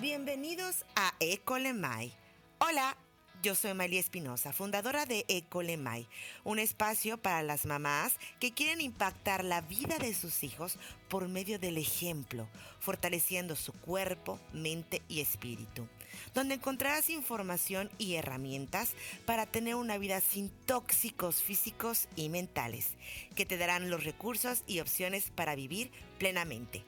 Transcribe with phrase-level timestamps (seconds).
[0.00, 2.12] Bienvenidos a Ecolemai.
[2.60, 2.96] Hola,
[3.42, 6.06] yo soy María Espinosa, fundadora de Ecolemai,
[6.44, 11.58] un espacio para las mamás que quieren impactar la vida de sus hijos por medio
[11.58, 12.46] del ejemplo,
[12.78, 15.88] fortaleciendo su cuerpo, mente y espíritu,
[16.32, 18.90] donde encontrarás información y herramientas
[19.26, 22.90] para tener una vida sin tóxicos físicos y mentales,
[23.34, 26.84] que te darán los recursos y opciones para vivir plenamente.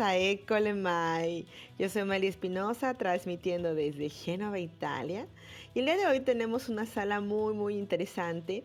[0.00, 1.44] A Ecolemai.
[1.78, 5.26] Yo soy María Espinosa, transmitiendo desde Génova, Italia.
[5.74, 8.62] Y el día de hoy tenemos una sala muy, muy interesante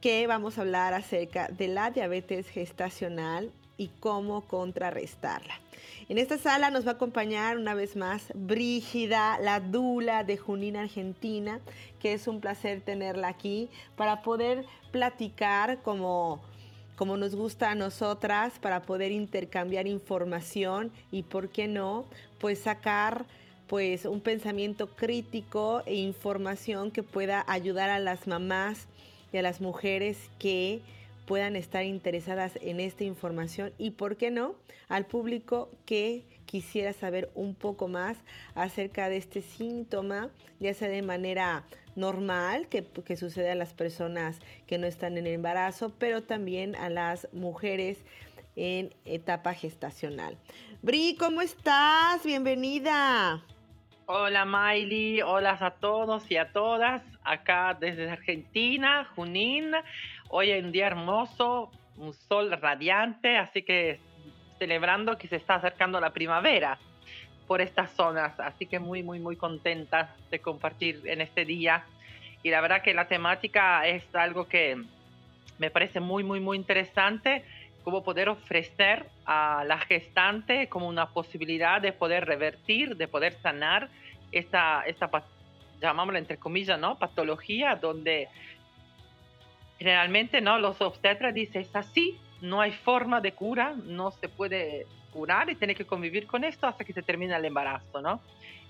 [0.00, 5.54] que vamos a hablar acerca de la diabetes gestacional y cómo contrarrestarla.
[6.08, 10.76] En esta sala nos va a acompañar una vez más Brígida, la Dula de Junín,
[10.76, 11.60] Argentina,
[11.98, 16.42] que es un placer tenerla aquí para poder platicar como
[16.96, 22.04] como nos gusta a nosotras para poder intercambiar información y, ¿por qué no?,
[22.38, 23.24] pues sacar
[23.66, 28.86] pues un pensamiento crítico e información que pueda ayudar a las mamás
[29.32, 30.82] y a las mujeres que
[31.26, 34.54] puedan estar interesadas en esta información y, ¿por qué no?,
[34.88, 38.22] al público que quisiera saber un poco más
[38.54, 40.28] acerca de este síntoma,
[40.60, 41.64] ya sea de manera
[41.96, 47.26] normal que, sucede a las personas que no están en embarazo, pero también a las
[47.32, 48.04] mujeres
[48.54, 50.36] en etapa gestacional.
[50.82, 52.22] Bri, ¿cómo estás?
[52.22, 53.42] Bienvenida.
[54.04, 59.72] Hola Miley, hola a todos y a todas, acá desde Argentina, Junín,
[60.28, 64.00] hoy en día hermoso, un sol radiante, así que
[64.62, 66.78] celebrando que se está acercando la primavera
[67.48, 68.38] por estas zonas.
[68.38, 71.84] Así que muy, muy, muy contenta de compartir en este día.
[72.44, 74.80] Y la verdad que la temática es algo que
[75.58, 77.44] me parece muy, muy, muy interesante,
[77.82, 83.88] como poder ofrecer a la gestante como una posibilidad de poder revertir, de poder sanar
[84.30, 85.10] esta, esta
[85.80, 87.00] llamámosla entre comillas, ¿no?
[87.00, 88.28] Patología donde
[89.80, 90.60] generalmente, ¿no?
[90.60, 95.54] Los obstetras dicen, es así, no hay forma de cura, no se puede curar y
[95.54, 98.20] tiene que convivir con esto hasta que se termina el embarazo, ¿no?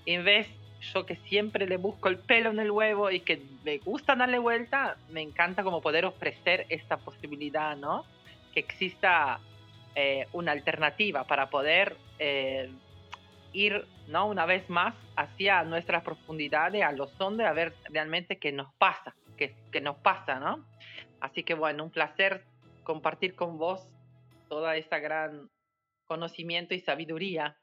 [0.05, 0.47] En vez,
[0.93, 4.37] yo que siempre le busco el pelo en el huevo y que me gusta darle
[4.37, 8.05] vuelta, me encanta como poder ofrecer esta posibilidad, ¿no?
[8.53, 9.39] Que exista
[9.95, 12.69] eh, una alternativa para poder eh,
[13.53, 14.27] ir, ¿no?
[14.27, 19.15] Una vez más hacia nuestras profundidades, a los sondes, a ver realmente qué nos pasa,
[19.35, 20.63] qué, qué nos pasa, ¿no?
[21.21, 22.43] Así que bueno, un placer
[22.83, 23.87] compartir con vos
[24.49, 25.49] toda esta gran
[26.05, 27.57] conocimiento y sabiduría.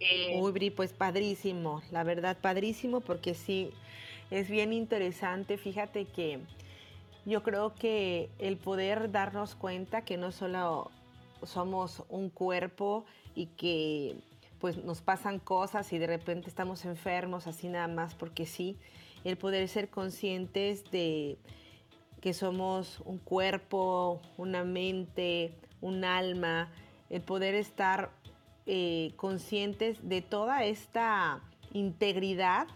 [0.00, 3.70] Eh, Uy, Bri, pues padrísimo, la verdad padrísimo porque sí,
[4.30, 5.56] es bien interesante.
[5.56, 6.40] Fíjate que
[7.24, 10.90] yo creo que el poder darnos cuenta que no solo
[11.42, 14.16] somos un cuerpo y que
[14.60, 18.78] pues nos pasan cosas y de repente estamos enfermos así nada más porque sí,
[19.24, 21.36] el poder ser conscientes de
[22.20, 26.70] que somos un cuerpo, una mente, un alma,
[27.10, 28.10] el poder estar
[28.66, 31.40] eh, conscientes de toda esta
[31.72, 32.66] integridad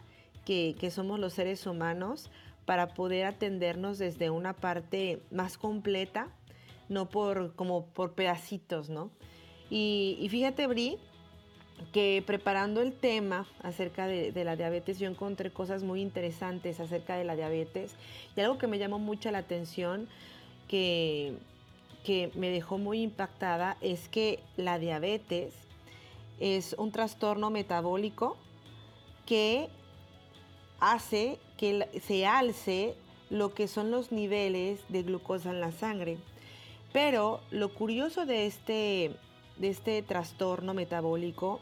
[0.44, 2.30] que, somos los seres humanos
[2.64, 6.28] para poder atendernos desde una parte más completa,
[6.88, 9.10] no por como por pedacitos, ¿no?
[9.70, 10.98] Y, y fíjate, Bri,
[11.92, 17.24] que preparando el tema acerca de, la diabetes, yo encontré cosas muy interesantes acerca de
[17.24, 17.94] la diabetes
[18.36, 20.08] y algo que me llamó mucho la atención,
[20.68, 21.34] que,
[22.04, 25.54] que me dejó muy impactada, es que la diabetes
[26.38, 28.36] es un trastorno metabólico
[29.26, 29.68] que
[30.80, 32.94] hace que se alce
[33.28, 36.18] lo que son los niveles de glucosa en la sangre.
[36.92, 39.14] Pero lo curioso de este,
[39.58, 41.60] de este trastorno metabólico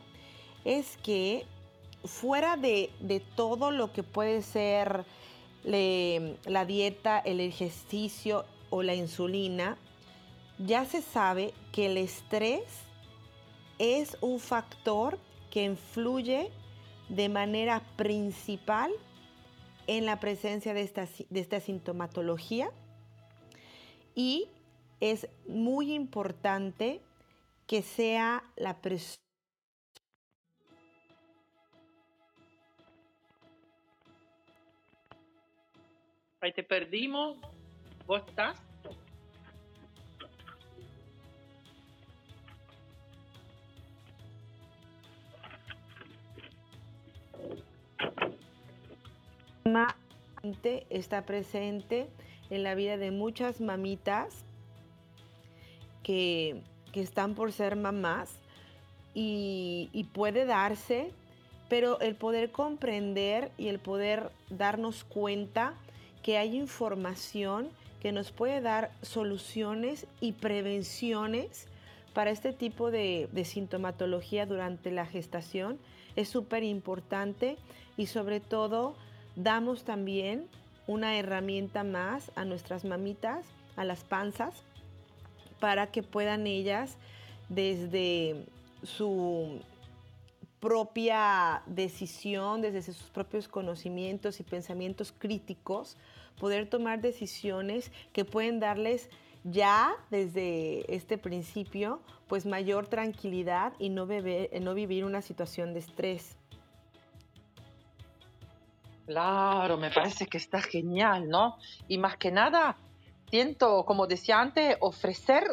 [0.64, 1.46] es que
[2.04, 2.90] fuera de,
[3.36, 5.04] todo lo que puede ser
[5.64, 9.76] la dieta, el ejercicio o la insulina,
[10.58, 12.64] ya se sabe que el estrés
[13.78, 15.18] es un factor
[15.50, 16.50] que influye
[17.08, 18.92] de manera principal
[19.86, 22.70] en la presencia de esta, de esta sintomatología
[24.14, 24.48] y
[25.00, 27.00] es muy importante
[27.66, 29.27] que sea la persona
[36.40, 37.36] Ahí te perdimos.
[38.06, 38.56] ¿Vos estás?
[50.90, 52.08] está presente
[52.50, 54.44] en la vida de muchas mamitas
[56.02, 56.62] que,
[56.94, 58.40] están por ser mamás
[59.14, 61.12] y puede darse,
[61.68, 65.74] pero el poder comprender y el poder darnos cuenta
[66.22, 67.68] que hay información
[68.00, 71.66] que nos puede dar soluciones y prevenciones
[72.14, 75.78] para este tipo de, de sintomatología durante la gestación.
[76.16, 77.56] Es súper importante
[77.96, 78.96] y sobre todo
[79.36, 80.46] damos también
[80.86, 83.44] una herramienta más a nuestras mamitas,
[83.76, 84.54] a las panzas,
[85.60, 86.96] para que puedan ellas
[87.48, 88.46] desde
[88.82, 89.60] su
[90.60, 95.96] propia decisión, desde sus propios conocimientos y pensamientos críticos,
[96.38, 99.08] poder tomar decisiones que pueden darles
[99.44, 106.36] ya desde este principio pues mayor tranquilidad y no, no vivir una situación de estrés.
[109.06, 111.56] Claro, me parece que está genial, ¿no?
[111.88, 112.76] Y más que nada,
[113.30, 115.44] siento, como decía antes, ofrecer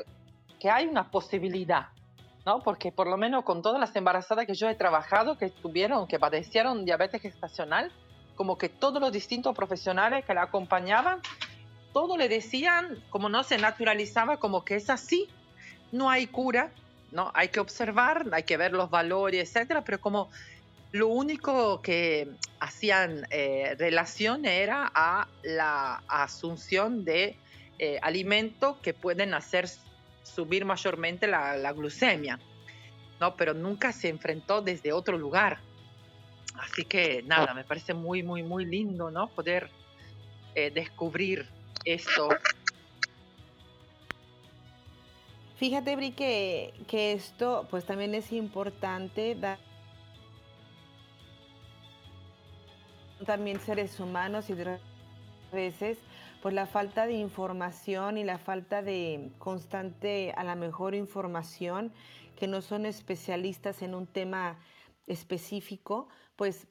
[0.60, 1.88] que hay una posibilidad,
[2.46, 2.62] ¿no?
[2.62, 6.20] Porque por lo menos con todas las embarazadas que yo he trabajado, que tuvieron, que
[6.20, 7.92] padecieron diabetes gestacional,
[8.36, 11.20] como que todos los distintos profesionales que la acompañaban,
[11.94, 15.28] todo le decían, como no se naturalizaba, como que es así,
[15.92, 16.72] no hay cura,
[17.12, 17.32] ¿no?
[17.34, 20.30] Hay que observar, hay que ver los valores, etcétera, pero como
[20.92, 27.38] lo único que hacían eh, relación era a la asunción de
[27.80, 29.68] eh, alimentos que pueden hacer
[30.26, 32.40] subir mayormente la, glucemia,
[33.20, 33.36] ¿no?
[33.36, 35.60] Pero nunca se enfrentó desde otro lugar.
[36.56, 39.28] Así que nada, me parece muy, muy, muy lindo, ¿no?
[39.28, 39.70] Poder
[40.56, 41.48] eh, descubrir
[41.84, 42.30] esto.
[45.58, 49.58] Fíjate, Bri, que, que, esto pues también es importante dar
[53.26, 54.78] también seres humanos y de
[55.54, 55.98] veces
[56.46, 61.92] por la falta de información y la falta de constante, a la mejor información,
[62.36, 64.60] que no son especialistas en un tema
[65.08, 66.68] específico, pues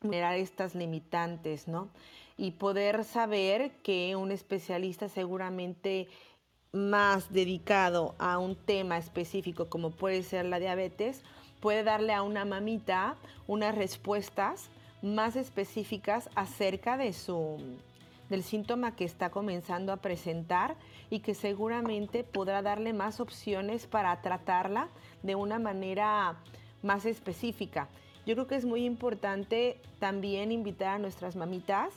[0.00, 1.90] generar estas limitantes, ¿no?
[2.36, 6.06] Y poder saber que un especialista seguramente
[6.70, 11.24] más dedicado a un tema específico como puede ser la diabetes,
[11.58, 13.16] puede darle a una mamita
[13.48, 14.70] unas respuestas
[15.02, 17.58] más específicas acerca de su,
[18.28, 20.76] del síntoma que está comenzando a presentar
[21.10, 24.88] y que seguramente podrá darle más opciones para tratarla
[25.22, 26.36] de una manera
[26.82, 27.88] más específica.
[28.26, 31.92] Yo creo que es muy importante también invitar a nuestras mamitas,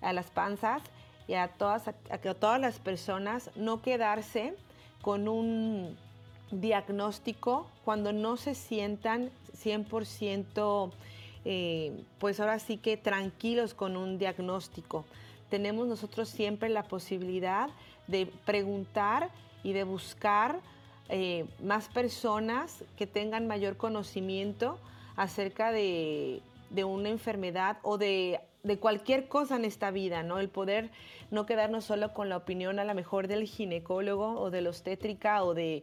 [0.00, 0.82] a las panzas
[1.26, 4.54] y a todas, a que todas las personas no quedarse
[5.00, 5.96] con un
[6.50, 9.30] diagnóstico cuando no se sientan
[9.62, 10.92] 100%
[11.44, 15.04] eh, pues ahora sí que tranquilos con un diagnóstico.
[15.50, 17.68] Tenemos nosotros siempre la posibilidad
[18.06, 19.30] de preguntar
[19.62, 20.60] y de buscar
[21.08, 24.78] eh, más personas que tengan mayor conocimiento
[25.16, 26.40] acerca de,
[26.84, 28.40] una enfermedad o de,
[28.78, 30.38] cualquier cosa en esta vida, ¿no?
[30.38, 30.90] El poder
[31.30, 35.42] no quedarnos solo con la opinión a lo mejor del ginecólogo o de la obstétrica
[35.42, 35.82] o de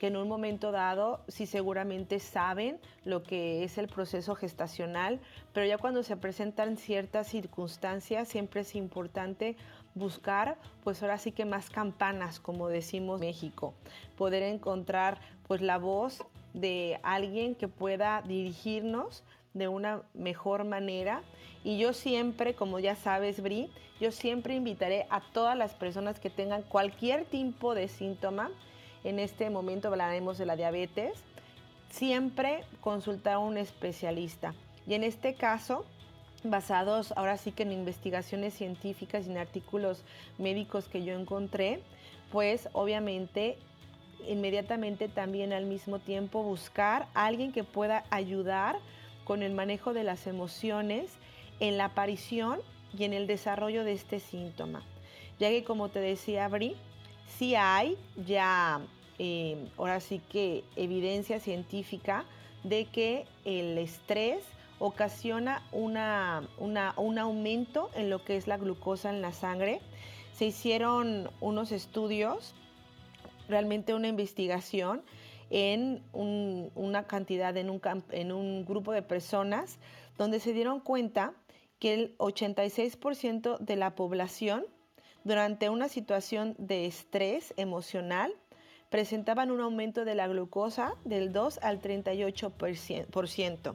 [0.00, 5.20] que en un momento dado sí seguramente saben lo que es el proceso gestacional,
[5.52, 9.56] pero ya cuando se presentan ciertas circunstancias siempre es importante
[9.94, 13.74] buscar pues ahora sí que más campanas como decimos en México,
[14.16, 21.22] poder encontrar pues la voz de alguien que pueda dirigirnos de una mejor manera.
[21.62, 26.30] Y yo siempre, como ya sabes, Bri, yo siempre invitaré a todas las personas que
[26.30, 28.50] tengan cualquier tipo de síntoma,
[29.04, 31.14] en este momento hablaremos de la diabetes,
[31.90, 34.54] siempre consultar a un especialista.
[34.86, 35.84] Y en este caso,
[36.44, 40.02] basados ahora sí que en investigaciones científicas y en artículos
[40.38, 41.80] médicos que yo encontré,
[42.32, 43.58] pues obviamente
[44.26, 48.76] inmediatamente también al mismo tiempo buscar a alguien que pueda ayudar
[49.24, 51.10] con el manejo de las emociones
[51.58, 52.60] en la aparición
[52.96, 54.82] y en el desarrollo de este síntoma.
[55.38, 56.76] Ya que como te decía Bri,
[57.38, 57.96] sí hay
[58.26, 58.80] ya,
[59.18, 62.24] eh, ahora sí que evidencia científica
[62.64, 64.44] de que el estrés
[64.78, 69.80] ocasiona una, un aumento en lo que es la glucosa en la sangre.
[70.32, 72.54] Se hicieron unos estudios,
[73.48, 75.02] realmente una investigación
[75.50, 79.78] en una cantidad, en un, en un grupo de personas,
[80.16, 81.34] donde se dieron cuenta
[81.78, 84.64] que el 86% de la población
[85.24, 88.32] durante una situación de estrés emocional
[88.90, 93.74] presentaban un aumento de la glucosa del 2 al 38%.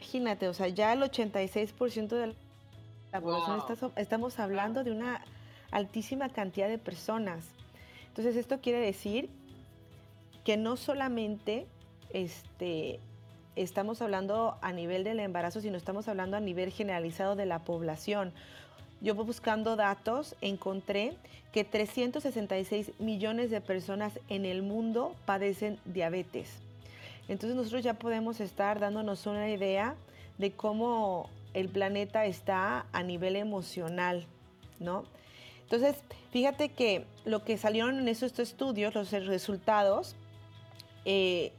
[0.00, 2.34] Imagínate, o sea, ya el 86% de
[3.12, 5.24] la población estamos hablando de una
[5.70, 7.44] altísima cantidad de personas.
[8.08, 9.30] Entonces, esto quiere decir
[10.44, 11.66] que no solamente
[12.10, 12.98] este,
[13.56, 18.32] estamos hablando a nivel del embarazo, sino estamos hablando a nivel generalizado de la población.
[19.00, 21.16] Yo buscando datos encontré
[21.52, 26.50] que 366 millones de personas en el mundo padecen diabetes.
[27.28, 29.94] Entonces nosotros ya podemos estar dándonos una idea
[30.38, 34.26] de cómo el planeta está a nivel emocional,
[34.78, 35.04] ¿no?
[35.62, 35.96] Entonces,
[36.32, 40.16] fíjate que lo que salieron en esos estudios, los resultados,
[41.04, 41.52] eh,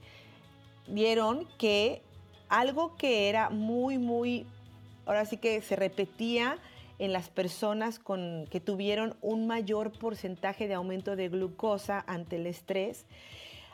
[0.88, 2.01] vieron que
[2.50, 4.45] algo que era muy, muy,
[5.05, 6.57] ahora sí que se repetía
[7.01, 12.46] en las personas con, que tuvieron un mayor porcentaje de aumento de glucosa ante el
[12.46, 13.05] estrés,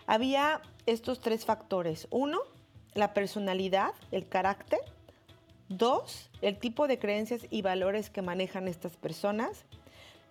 [0.06, 2.08] había estos tres factores.
[2.10, 2.40] Uno,
[2.94, 4.80] la personalidad, el carácter.
[5.68, 9.66] Dos, el tipo de creencias y valores que manejan estas personas.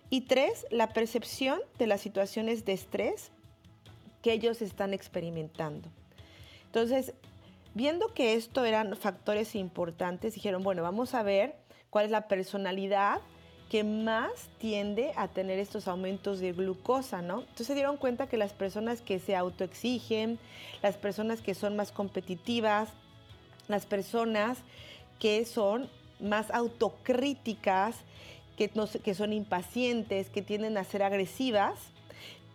[0.09, 3.29] Y tres, la percepción de las situaciones de estrés
[4.23, 5.87] que ellos están experimentando.
[6.65, 7.13] Entonces,
[7.75, 11.66] viendo que esto eran factores importantes, dijeron, bueno, vamos a ver
[11.97, 13.21] cuál es la personalidad
[13.71, 17.39] que más tiende a tener estos aumentos de glucosa, ¿no?
[17.39, 20.37] Entonces se dieron cuenta que las personas que se autoexigen,
[20.83, 22.89] las personas que son más competitivas,
[23.67, 24.59] las personas
[25.17, 25.89] que son
[26.19, 27.95] más autocríticas,
[28.57, 28.69] que,
[29.03, 31.79] que son impacientes, que tienden a ser agresivas,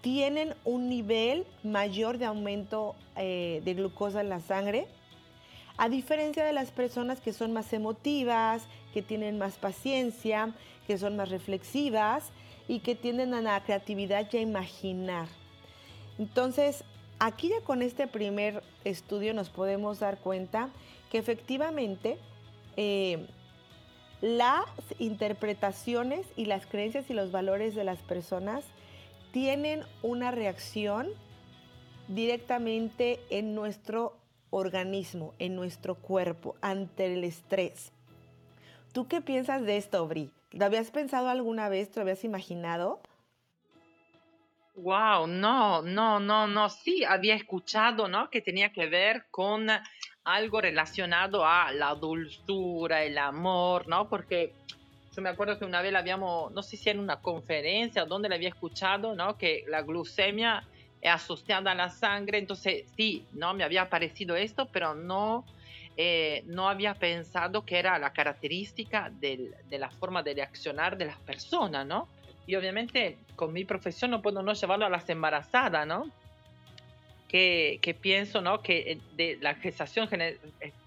[0.02, 4.86] tienen un nivel mayor de aumento eh, de glucosa en la sangre,
[5.78, 10.54] a diferencia de las personas que son más emotivas, que tienen más paciencia,
[10.86, 12.30] que son más reflexivas
[12.68, 15.28] y que tienden a la creatividad y a imaginar.
[16.18, 16.84] Entonces,
[17.18, 20.70] aquí ya con este primer estudio nos podemos dar cuenta
[21.10, 22.18] que efectivamente
[22.76, 23.26] eh,
[24.20, 24.64] las
[24.98, 28.64] interpretaciones y las creencias y los valores de las personas
[29.32, 31.08] tienen una reacción
[32.08, 34.16] directamente en nuestro
[34.50, 37.90] organismo, en nuestro cuerpo, ante el estrés.
[38.92, 40.30] ¿Tú qué piensas de esto, Bri?
[40.50, 41.90] ¿Lo habías pensado alguna vez?
[41.90, 43.00] ¿Te lo habías imaginado?
[44.74, 46.68] Wow, no, no, no, no.
[46.68, 48.28] Sí, había escuchado, ¿no?
[48.30, 49.68] Que tenía que ver con
[50.24, 54.08] algo relacionado a la dulzura, el amor, ¿no?
[54.08, 54.52] Porque
[55.14, 58.28] yo me acuerdo que una vez la habíamos, no sé si en una conferencia donde
[58.28, 59.36] la había escuchado, ¿no?
[59.36, 60.66] Que la glucemia
[61.00, 62.38] es asociada a la sangre.
[62.38, 63.54] Entonces, sí, ¿no?
[63.54, 65.44] Me había parecido esto, pero no
[65.96, 71.18] eh, no había pensado que era la característica de la forma de reaccionar de las
[71.18, 72.08] personas, ¿no?
[72.46, 76.10] Y obviamente con mi profesión no puedo no llevarlo a las embarazadas, ¿no?
[77.28, 78.62] Que, pienso, ¿no?
[78.62, 80.38] Que eh, de la gestación eh,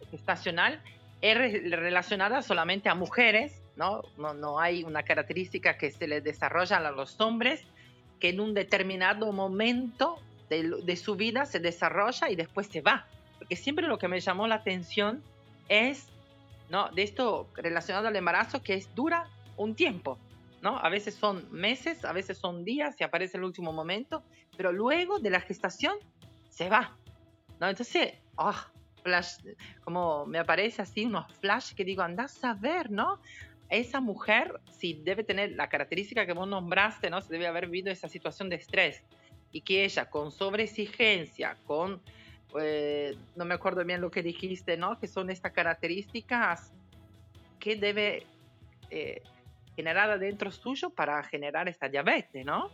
[0.10, 0.82] gestacional
[1.22, 1.38] es
[1.72, 4.04] relacionada solamente a mujeres, ¿no?
[4.18, 7.64] No, no hay una característica que se le desarrolla a los hombres
[8.20, 10.20] que en un determinado momento
[10.50, 13.08] de, de su vida se desarrolla y después se va
[13.46, 15.22] porque siempre lo que me llamó la atención
[15.70, 16.08] es,
[16.72, 16.90] ¿no?
[16.90, 20.18] De esto relacionado al embarazo que es dura un tiempo,
[20.64, 20.80] ¿no?
[20.80, 24.24] A veces son meses, a veces son días y aparece el último momento,
[24.58, 25.96] pero luego de la gestación
[26.50, 26.98] se va,
[27.60, 27.70] ¿no?
[27.70, 28.56] Entonces, oh,
[29.04, 29.36] flash,
[29.84, 33.22] como me aparece así unos flash que digo, anda a saber, ¿no?
[33.70, 37.22] Esa mujer, si debe tener la característica que vos nombraste, ¿no?
[37.22, 39.04] Se debe haber vivido esa situación de estrés
[39.52, 42.02] y que ella con sobreexigencia, con
[42.60, 45.00] eh, no me acuerdo bien lo que dijiste, ¿no?
[45.00, 46.74] Que son estas características
[47.60, 48.26] que debe
[48.90, 49.22] eh,
[49.76, 52.70] generar adentro suyo para generar esta diabetes, ¿no?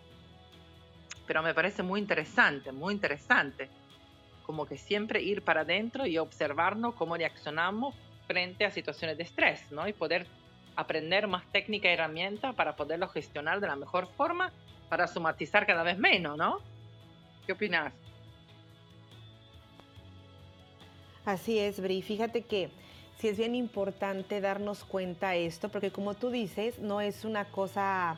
[1.27, 3.69] Pero me parece muy interesante, muy interesante.
[4.45, 7.95] Como que siempre ir para adentro y observarnos cómo reaccionamos
[8.27, 9.88] frente a situaciones de estrés, ¿no?
[9.88, 10.27] Y poder
[10.75, 14.51] aprender más técnica y herramienta para poderlo gestionar de la mejor forma
[14.89, 16.59] para somatizar cada vez menos, ¿no?
[17.45, 17.93] ¿Qué opinas?
[21.25, 22.01] Así es, Bri.
[22.01, 22.69] Fíjate que
[23.19, 28.17] sí es bien importante darnos cuenta esto, porque como tú dices, no es una cosa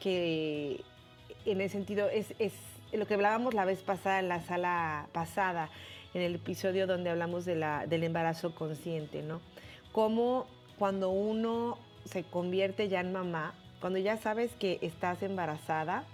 [0.00, 0.82] que
[1.44, 2.52] en el sentido, es, es
[2.92, 5.70] lo que hablábamos la vez pasada en la sala pasada,
[6.12, 9.40] en el episodio donde hablamos de la, del embarazo consciente, ¿no?
[9.92, 10.46] Cómo
[10.78, 16.04] cuando uno se convierte ya en mamá, cuando ya sabes que estás embarazada,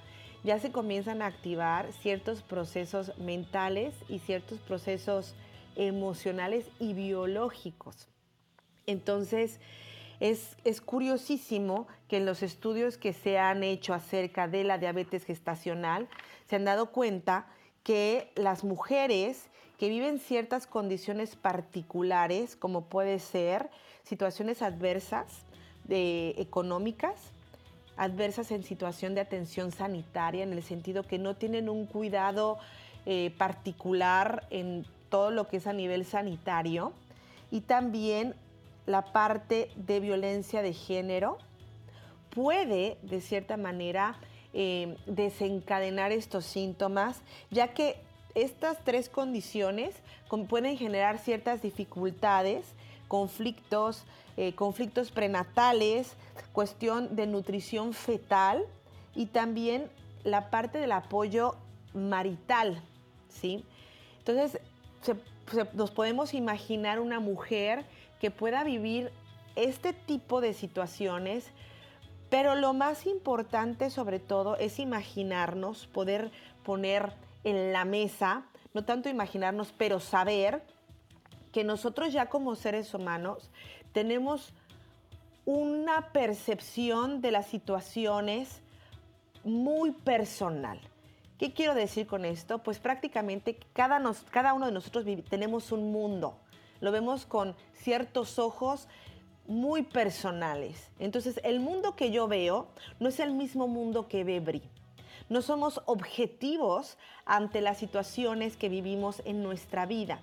[0.45, 5.35] ya se comienzan a activar ciertos procesos mentales y ciertos procesos
[5.77, 8.09] emocionales y biológicos.
[8.87, 9.61] Entonces,
[10.21, 15.25] es, es, curiosísimo que en los estudios que se han hecho acerca de la diabetes
[15.25, 16.09] gestacional
[16.49, 17.47] se han dado cuenta
[17.83, 23.71] que las mujeres que viven ciertas condiciones particulares, como puede ser
[24.05, 25.27] situaciones adversas
[25.85, 27.33] de, económicas,
[27.97, 32.59] adversas en situación de atención sanitaria, en el sentido que no tienen un cuidado
[33.05, 36.93] eh, particular en todo lo que es a nivel sanitario,
[37.51, 38.35] y también
[38.87, 41.39] la parte de violencia de género,
[42.31, 44.17] puede, de cierta manera,
[44.53, 47.21] eh, desencadenar estos síntomas,
[47.51, 47.97] ya que
[48.35, 49.95] estas tres condiciones
[50.49, 52.67] pueden generar ciertas dificultades,
[53.09, 54.05] conflictos,
[54.37, 56.15] eh, conflictos prenatales,
[56.53, 58.65] cuestión de nutrición fetal
[59.15, 59.89] y también
[60.25, 61.57] la parte del apoyo
[61.95, 62.83] marital,
[63.29, 63.65] ¿sí?
[64.19, 64.61] Entonces,
[65.73, 67.85] nos podemos imaginar una mujer
[68.21, 69.13] que pueda vivir
[69.55, 71.51] este tipo de situaciones,
[72.29, 76.31] pero lo más importante sobre todo es imaginarnos, poder
[76.65, 77.13] poner
[77.45, 78.45] en la mesa,
[78.75, 80.63] no tanto imaginarnos, pero saber
[81.53, 83.51] que nosotros ya como seres humanos
[83.93, 84.53] tenemos
[85.47, 88.61] una percepción de las situaciones
[89.45, 90.81] muy personal.
[91.39, 92.59] ¿Qué quiero decir con esto?
[92.59, 96.39] Pues prácticamente cada, nos, cada uno de nosotros tenemos un mundo.
[96.81, 98.89] Lo vemos con ciertos ojos
[99.47, 100.91] muy personales.
[100.99, 102.69] Entonces, el mundo que yo veo
[103.01, 104.63] no es el mismo mundo que ve Bri
[105.29, 110.21] no somos objetivos ante las situaciones que vivimos en nuestra vida.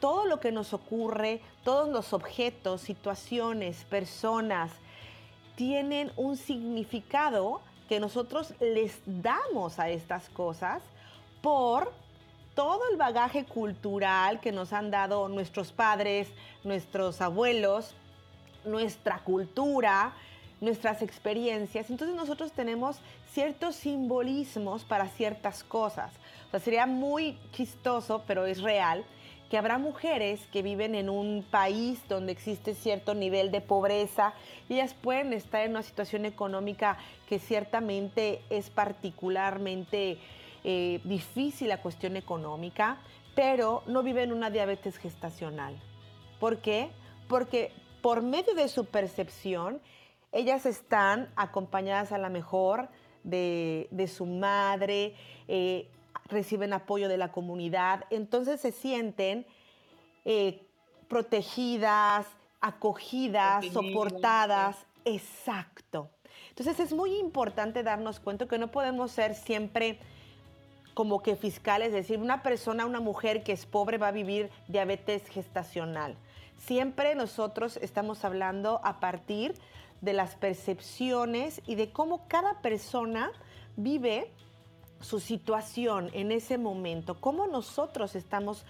[0.00, 4.70] Todo lo que nos ocurre, todos los objetos, situaciones, personas,
[5.56, 7.62] tienen un significado
[7.92, 10.82] que nosotros les damos a estas cosas
[11.42, 11.92] por
[12.54, 16.26] todo el bagaje cultural que nos han dado nuestros padres,
[16.64, 17.94] nuestros abuelos,
[18.64, 20.14] nuestra cultura,
[20.62, 21.90] nuestras experiencias.
[21.90, 22.96] Entonces nosotros tenemos
[23.30, 26.12] ciertos simbolismos para ciertas cosas.
[26.46, 29.04] O sea, sería muy chistoso, pero es real,
[29.52, 34.32] que habrá mujeres que viven en un país donde existe cierto nivel de pobreza
[34.66, 36.96] y ellas pueden estar en una situación económica
[37.28, 40.16] que ciertamente es particularmente
[40.64, 42.96] eh, difícil la cuestión económica,
[43.34, 45.78] pero no viven una diabetes gestacional.
[46.40, 46.88] ¿Por qué?
[47.28, 49.82] Porque por medio de su percepción,
[50.32, 52.88] ellas están acompañadas a la mejor
[53.22, 55.14] de, su madre,
[55.46, 55.90] eh,
[56.32, 59.46] reciben apoyo de la comunidad, entonces se sienten
[60.24, 60.66] eh,
[61.08, 62.26] protegidas,
[62.60, 64.76] acogidas, soportadas.
[65.04, 66.10] Exacto.
[66.48, 69.98] Entonces es muy importante darnos cuenta que no podemos ser siempre
[70.94, 74.50] como que fiscales, es decir, una persona, una mujer que es pobre va a vivir
[74.68, 76.16] diabetes gestacional.
[76.58, 79.54] Siempre nosotros estamos hablando a partir
[80.00, 83.32] de las percepciones y de cómo cada persona
[83.76, 84.30] vive
[85.02, 88.64] su situación en ese momento, cómo nosotros estamos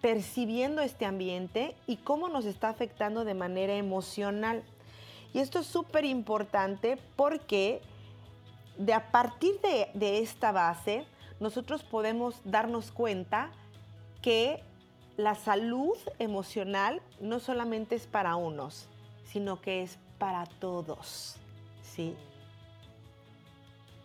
[0.00, 4.62] percibiendo este ambiente y cómo nos está afectando de manera emocional.
[5.32, 7.80] Y esto es súper importante porque
[8.76, 11.04] de a partir de, de, esta base,
[11.40, 13.50] nosotros podemos darnos cuenta
[14.22, 14.62] que
[15.16, 18.88] la salud emocional no solamente es para unos,
[19.24, 21.36] sino que es para todos,
[21.82, 22.14] ¿sí?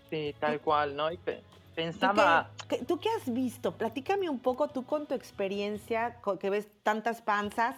[0.10, 1.12] Sí, tal cual, ¿no?
[1.12, 1.18] Y
[1.76, 2.50] pensaba...
[2.88, 3.74] ¿Tú qué, has visto?
[3.74, 7.76] Platícame un poco tú con tu experiencia, que ves tantas panzas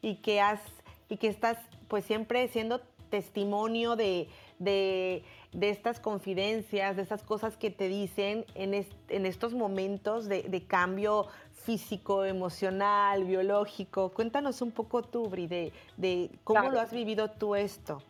[0.00, 0.60] y que, has,
[1.08, 1.58] y que estás
[1.88, 2.80] pues siempre siendo
[3.10, 5.22] testimonio de, de,
[5.60, 11.26] estas confidencias, de estas cosas que te dicen en, en estos momentos de, de, cambio
[11.52, 14.10] físico, emocional, biológico.
[14.10, 18.02] Cuéntanos un poco tú, Bri, de, cómo lo has vivido tú esto.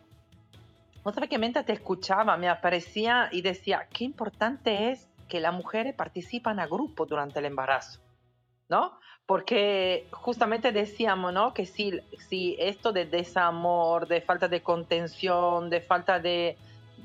[1.03, 5.95] Sabés que mientras te escuchaba me aparecía y decía, qué importante es que las mujeres
[5.95, 8.01] participan a grupo durante el embarazo,
[8.67, 8.99] ¿no?
[9.25, 11.53] Porque justamente decíamos, ¿no?
[11.53, 16.57] Que si, si esto de desamor, de falta de contención, de falta de,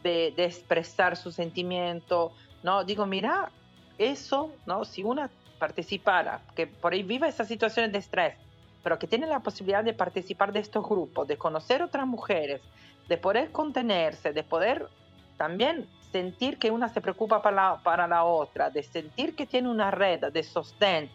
[0.02, 2.32] de, expresar su sentimiento,
[2.62, 2.82] ¿no?
[2.82, 3.50] Digo, mira,
[3.98, 4.84] eso, ¿no?
[4.84, 8.34] Si una participara, que por ahí viva esas situaciones de estrés,
[8.82, 12.60] pero que tiene la posibilidad de participar de estos grupos, de conocer otras mujeres,
[13.08, 14.88] de poder contenerse, de poder
[15.36, 19.68] también sentir que una se preocupa para la, para la otra, de sentir que tiene
[19.68, 21.10] una red de sostén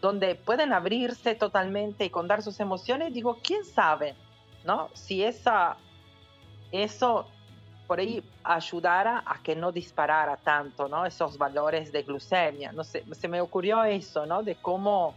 [0.00, 4.16] donde pueden abrirse totalmente y contar sus emociones, digo, ¿quién sabe?
[4.64, 4.88] ¿No?
[4.92, 5.76] Si esa,
[6.72, 7.28] eso
[7.86, 11.06] por ahí ayudara a que no disparara tanto, ¿no?
[11.06, 12.72] Esos valores de glucemia.
[12.72, 14.42] No sé, se me ocurrió eso, ¿no?
[14.42, 15.14] De cómo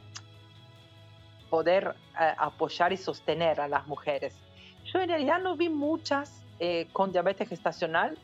[1.50, 4.36] poder eh, apoyar y sostener a las mujeres.
[4.86, 8.16] Yo en realidad no vi muchas eh, con diabetes gestacional,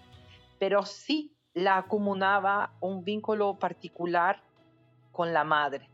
[0.60, 4.42] pero sí la acumulaba un vínculo particular
[5.12, 5.90] con la madre,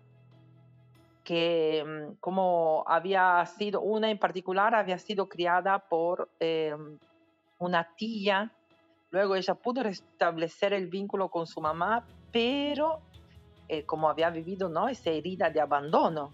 [1.23, 6.97] que mm, como había sido, una en particular había sido criada por em,
[7.57, 8.51] una tía,
[9.11, 12.99] luego ella pudo restablecer el vínculo con su mamá, pero
[13.67, 14.89] eh, como había vivido ¿no?
[14.89, 16.31] esa herida de abandono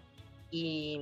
[0.49, 0.99] y,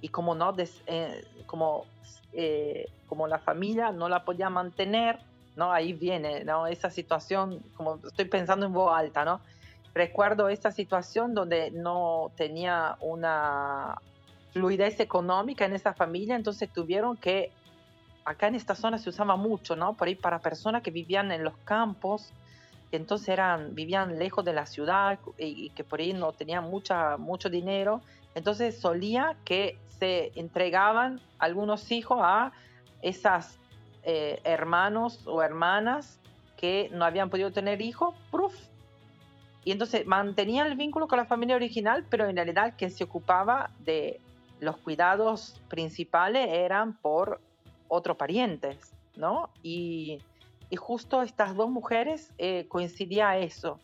[0.00, 0.54] y como, no
[0.86, 1.84] eh, como,
[2.32, 5.20] eh, como la familia no la podía mantener,
[5.56, 5.72] ¿no?
[5.72, 6.66] ahí viene ¿no?
[6.66, 9.40] esa situación, como estoy pensando en voz alta, ¿no?
[9.94, 13.96] recuerdo esta situación donde no tenía una
[14.52, 17.52] fluidez económica en esa familia, entonces tuvieron que,
[18.24, 19.94] acá en esta zona se usaba mucho, ¿no?
[19.94, 22.32] Por ahí para personas que vivían en los campos,
[22.90, 27.50] entonces eran, vivían lejos de la ciudad y, que por ahí no tenían mucha, mucho
[27.50, 28.00] dinero.
[28.34, 32.52] Entonces solía que se entregaban algunos hijos a
[33.02, 33.58] esas
[34.04, 36.20] eh, hermanos o hermanas
[36.56, 38.14] que no habían podido tener hijos,
[39.64, 43.70] y entonces mantenían el vínculo con la familia original, pero en realidad que se ocupaba
[43.80, 44.20] de
[44.60, 47.40] los cuidados principales eran por
[47.88, 49.48] otros parientes, ¿no?
[49.62, 50.20] Y
[50.70, 53.78] y justo estas dos mujeres eh, coincidía eso,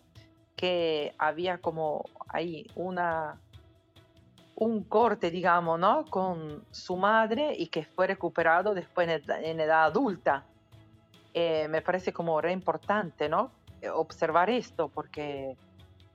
[0.56, 3.38] que había como ahí una,
[4.60, 6.04] un corte, digamos, ¿no?
[6.04, 10.44] Con su madre y que fue recuperado después en, edad adulta.
[11.32, 13.52] Eh, me parece como re importante, ¿no?
[13.94, 15.56] Observar esto porque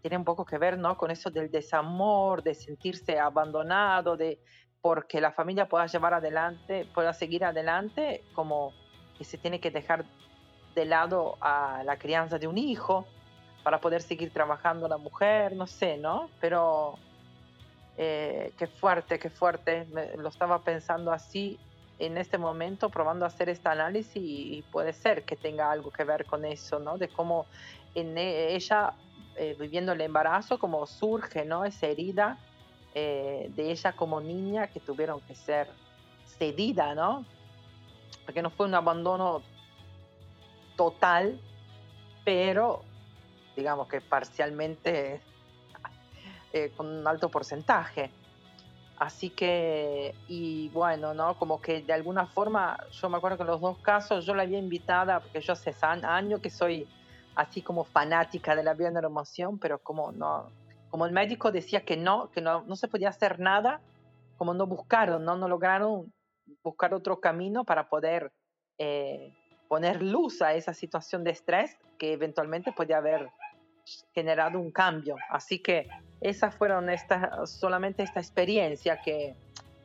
[0.01, 0.95] tiene un poco que ver, ¿no?
[0.95, 4.39] Con eso del desamor, de sentirse abandonado, de
[4.79, 8.73] porque la familia pueda llevar adelante, pueda seguir adelante, como
[9.17, 10.05] que se tiene que dejar
[10.75, 13.07] de lado a la crianza de un hijo
[13.63, 16.29] para poder seguir trabajando la mujer, no sé, ¿no?
[16.39, 16.99] Pero
[17.97, 19.87] eh, qué fuerte, qué fuerte.
[20.17, 21.59] lo estaba pensando así
[21.97, 26.25] en este momento, probando hacer este análisis y, puede ser que tenga algo que ver
[26.25, 26.97] con eso, ¿no?
[26.97, 27.45] De cómo
[27.93, 28.93] en e, ella,
[29.37, 31.63] eh, viviendo el embarazo, como surge, ¿no?
[31.63, 32.37] Esa herida
[32.93, 35.69] eh, de ella como niña que tuvieron que ser
[36.37, 37.25] cedida, ¿no?
[38.25, 39.41] Porque no fue un abandono
[40.75, 41.39] total,
[42.25, 42.83] pero
[43.55, 45.21] digamos que parcialmente
[46.55, 48.11] eh, con un alto porcentaje.
[48.97, 51.37] Así que, y bueno, ¿no?
[51.37, 54.43] Como que de alguna forma, yo me acuerdo que en los dos casos yo la
[54.43, 56.87] había invitada, porque yo hace años que soy
[57.35, 60.49] así como fanática de la bioneuromoción, pero como no,
[60.89, 63.81] como el médico decía que no, que no, no se podía hacer nada,
[64.37, 66.13] como no buscaron, no, no lograron
[66.63, 68.31] buscar otro camino para poder
[68.77, 69.33] eh,
[69.67, 73.29] poner luz a esa situación de estrés que eventualmente puede haber
[74.13, 75.15] generado un cambio.
[75.29, 75.87] Así que
[76.29, 79.35] esas fueron estas, solamente esta experiencia que,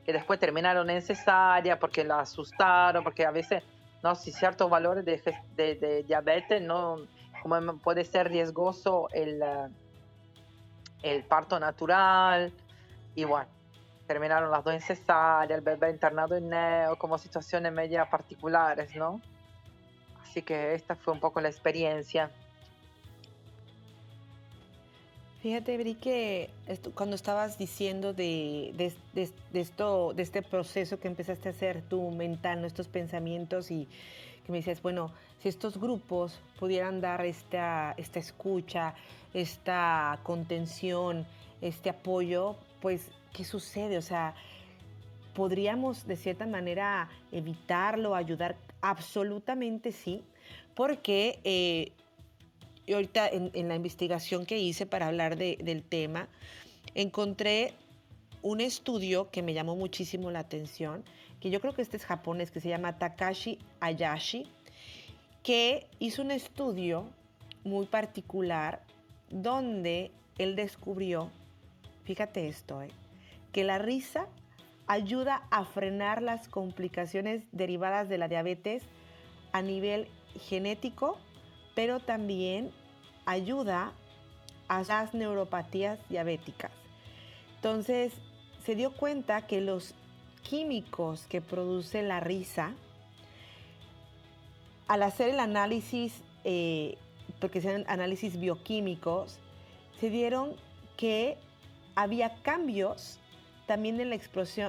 [0.05, 3.63] que después terminaron necesaria porque la asustaron, porque a veces,
[4.03, 5.21] no, si ciertos valores de,
[5.57, 6.97] de, diabetes, no,
[7.43, 9.43] como puede ser riesgoso el,
[11.03, 12.53] el parto natural,
[13.15, 13.49] y bueno,
[14.07, 19.21] terminaron las dos en cesárea, el bebé internado en neo, como situaciones media particulares, ¿no?
[20.23, 22.31] Así que esta fue un poco la experiencia.
[25.43, 26.51] Fíjate, Bri, que
[26.95, 28.75] cuando estabas diciendo de,
[29.55, 33.89] esto, de este proceso que empezaste a hacer tú mental, estos pensamientos y
[34.45, 38.95] que me decías, bueno, si estos grupos pudieran dar esta, esta escucha,
[39.33, 41.27] esta contención,
[41.63, 43.97] este apoyo, pues, ¿qué sucede?
[43.97, 44.35] O sea,
[45.35, 50.23] podríamos de cierta manera evitarlo, ayudar Absolutamente sí,
[50.75, 51.93] porque eh,
[52.89, 56.29] ahorita en, la investigación que hice para hablar del tema,
[56.95, 57.75] encontré
[58.43, 61.05] un estudio que me llamó muchísimo la atención,
[61.41, 64.47] que yo creo que este es japonés, que se llama Takashi Ayashi,
[65.43, 67.09] que hizo un estudio
[67.65, 68.83] muy particular
[69.31, 71.31] donde él descubrió,
[72.05, 72.91] fíjate esto, eh,
[73.53, 74.27] que la risa
[74.87, 78.83] ayuda a frenar las complicaciones derivadas de la diabetes
[79.53, 80.09] a nivel
[80.49, 81.19] genético,
[81.75, 82.71] pero también
[83.27, 83.93] ayuda
[84.69, 86.71] a las neuropatías diabéticas.
[87.57, 88.13] Entonces,
[88.65, 89.95] se dio cuenta que los
[90.43, 92.75] químicos que produce la risa,
[94.87, 96.97] al hacer el análisis, eh,
[97.41, 99.39] porque sean análisis bioquímicos,
[100.01, 100.55] se dieron
[100.97, 101.37] que
[101.95, 103.19] había cambios
[103.67, 104.19] también en, la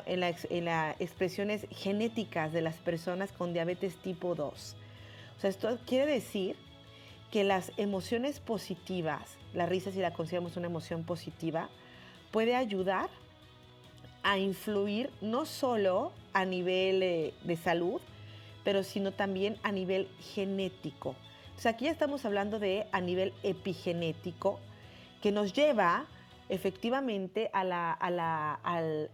[0.06, 4.76] en, las expresiones genéticas de las personas con diabetes tipo 2.
[5.38, 6.56] O sea, esto quiere decir
[7.32, 11.70] que las emociones positivas, la risa si la consideramos una emoción positiva,
[12.32, 13.10] puede ayudar
[14.24, 18.02] a influir no solo a nivel eh, de salud,
[18.64, 21.16] pero sino también a nivel genético.
[21.46, 24.60] Entonces aquí ya estamos hablando de a nivel epigenético,
[25.22, 26.06] que nos lleva
[26.50, 27.98] efectivamente a, la,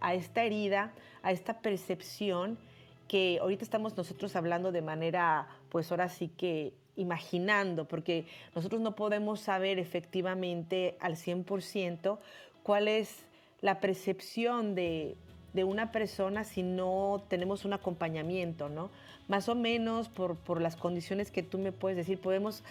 [0.00, 2.58] a, esta herida, a esta percepción
[3.06, 8.94] que ahorita estamos nosotros hablando de manera, pues ahora sí que imaginando, porque nosotros no
[8.94, 12.18] podemos saber efectivamente al 100%
[12.62, 13.24] cuál es
[13.60, 15.16] la percepción de,
[15.54, 18.90] de, una persona si no tenemos un acompañamiento, ¿no?
[19.26, 22.62] Más o menos por, por las condiciones que tú me puedes decir, podemos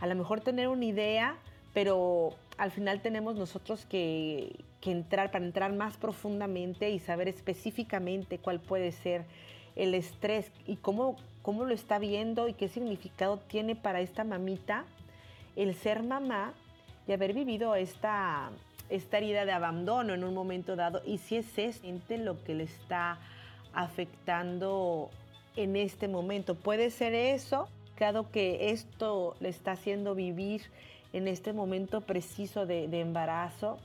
[0.00, 1.36] a lo mejor tener una idea,
[1.72, 8.60] pero al final tenemos nosotros que, entrar, para entrar más profundamente y saber específicamente cuál
[8.60, 9.24] puede ser
[9.74, 11.16] el estrés y cómo,
[11.46, 14.84] cómo lo está viendo y qué significado tiene para esta mamita
[15.54, 16.54] el ser mamá
[17.06, 18.50] y haber vivido esta,
[18.90, 22.64] esta herida de abandono en un momento dado y si es eso lo que le
[22.64, 23.20] está
[23.74, 25.08] afectando
[25.54, 26.56] en este momento.
[26.56, 30.62] Puede ser eso, dado que esto le está haciendo vivir
[31.12, 33.78] en este momento preciso de, embarazo.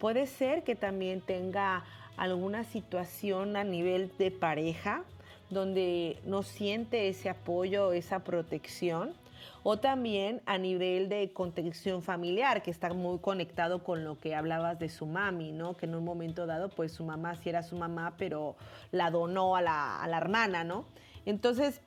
[0.00, 1.84] Puede ser que también tenga
[2.16, 5.04] alguna situación a nivel de pareja
[5.50, 9.14] donde no siente ese apoyo, esa protección,
[9.62, 14.78] o también a nivel de contención familiar, que está muy conectado con lo que hablabas
[14.78, 15.76] de su mami, ¿no?
[15.76, 18.56] Que en un momento dado, pues su mamá sí era su mamá, pero
[18.92, 20.84] la donó a la, a la hermana, ¿no?
[21.24, 21.80] Entonces,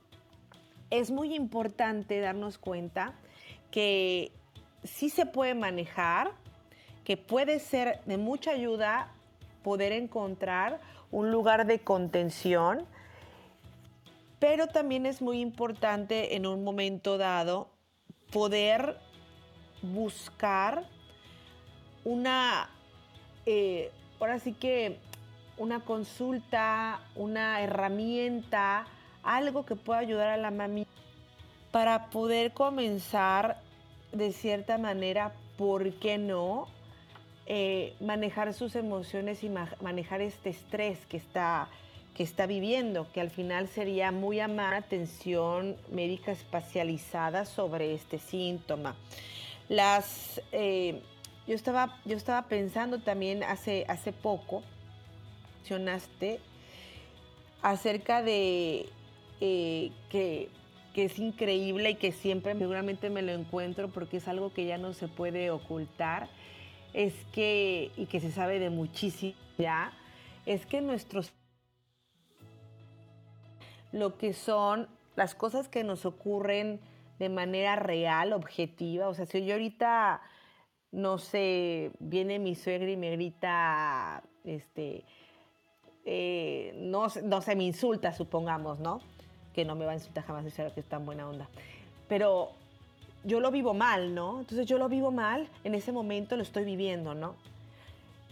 [0.89, 3.13] es muy importante darnos cuenta
[3.71, 4.31] que
[4.83, 6.31] sí se puede manejar,
[7.03, 9.13] que puede ser de mucha ayuda
[9.63, 10.79] poder encontrar
[11.11, 12.85] un lugar de contención,
[14.39, 17.69] pero también es muy importante en un momento dado
[18.31, 18.97] poder
[19.81, 20.85] buscar
[22.03, 22.69] una,
[23.45, 24.97] eh, ahora sí que
[25.57, 28.85] una consulta, una herramienta,
[29.23, 30.87] algo que pueda ayudar a la mami
[31.71, 33.61] para poder comenzar
[34.13, 36.67] de cierta manera, ¿por qué no?
[37.45, 39.49] Eh, manejar sus emociones y
[39.81, 41.67] manejar este estrés que está,
[42.19, 48.97] que está viviendo, que al final sería muy amar atención médica especializada sobre este síntoma.
[49.69, 51.01] Las, eh,
[51.47, 54.63] yo, estaba, yo estaba pensando también hace, hace poco,
[55.59, 56.41] mencionaste
[57.61, 58.89] acerca de
[59.39, 60.49] eh, que
[60.93, 64.77] que es increíble y que siempre seguramente me lo encuentro porque es algo que ya
[64.77, 66.27] no se puede ocultar,
[66.93, 69.37] es que, y que se sabe de muchísimo
[70.45, 71.31] es que nuestros
[73.91, 76.79] lo que son las cosas que nos ocurren
[77.19, 80.21] de manera real, objetiva, o sea, si yo ahorita,
[80.91, 85.03] no sé, viene mi suegra y me grita, este,
[86.05, 89.01] eh, no, no se me insulta, supongamos, ¿no?
[89.53, 91.49] que no me va a insultar jamás, es que es tan buena onda.
[92.07, 92.51] Pero
[93.23, 94.39] yo lo vivo mal, ¿no?
[94.39, 97.35] Entonces yo lo vivo mal, en ese momento lo estoy viviendo, ¿no?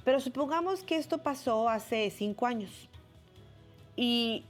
[0.03, 2.71] Pero supongamos que esto pasó hace cinco años
[3.95, 4.45] y,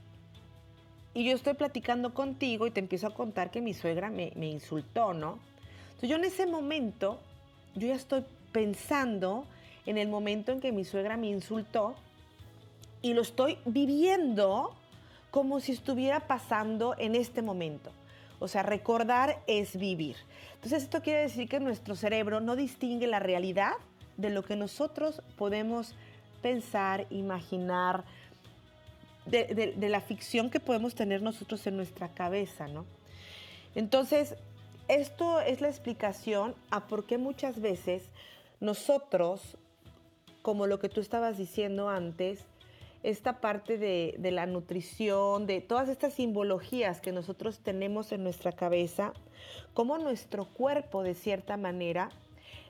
[1.18, 5.14] y yo estoy platicando contigo y te empiezo a contar que mi suegra me, insultó,
[5.14, 5.40] ¿no?
[5.88, 7.18] Entonces yo en ese momento,
[7.74, 9.44] yo ya estoy pensando
[9.84, 11.96] en el momento en que mi suegra me insultó
[13.02, 14.76] y lo estoy viviendo
[15.32, 17.90] como si estuviera pasando en este momento.
[18.38, 20.14] O sea, recordar es vivir.
[20.54, 23.72] Entonces esto quiere decir que nuestro cerebro no distingue la realidad
[24.18, 25.96] de lo que nosotros podemos
[26.42, 28.04] pensar, imaginar,
[29.30, 32.84] de, la ficción que podemos tener nosotros en nuestra cabeza, ¿no?
[33.74, 34.36] Entonces,
[34.88, 38.02] esto es la explicación a por qué muchas veces
[38.60, 39.56] nosotros,
[40.42, 42.44] como lo que tú estabas diciendo antes,
[43.02, 49.12] esta parte de, la nutrición, de todas estas simbologías que nosotros tenemos en nuestra cabeza,
[49.74, 52.10] cómo nuestro cuerpo de cierta manera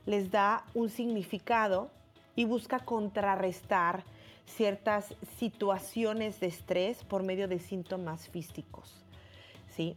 [0.04, 1.90] les da un significado
[2.36, 4.04] y busca contrarrestar
[4.48, 9.04] ciertas situaciones de estrés por medio de síntomas físicos.
[9.74, 9.94] ¿sí?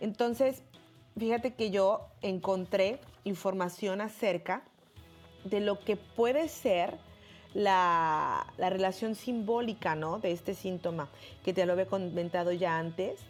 [0.00, 0.62] Entonces,
[1.18, 4.62] fíjate que yo encontré información acerca
[5.44, 6.96] de lo que puede ser
[7.54, 10.18] la, relación simbólica ¿no?
[10.18, 11.08] de este síntoma,
[11.44, 13.20] que te lo había comentado ya antes,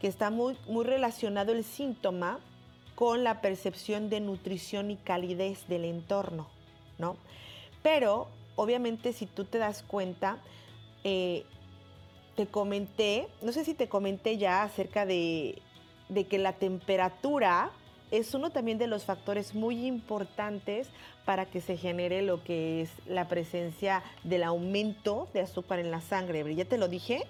[0.00, 2.40] que está muy, muy relacionado el síntoma
[2.94, 6.48] con la percepción de nutrición y calidez del entorno,
[6.98, 7.16] ¿no?
[7.82, 10.38] Pero, obviamente, si tú te das cuenta,
[11.04, 11.44] eh,
[12.34, 15.62] te comenté, no sé si te comenté ya acerca de,
[16.08, 17.70] de que la temperatura
[18.10, 20.88] es uno también de los factores muy importantes
[21.24, 26.00] para que se genere lo que es la presencia del aumento de azúcar en la
[26.00, 26.54] sangre.
[26.54, 27.22] ¿Ya te lo dije?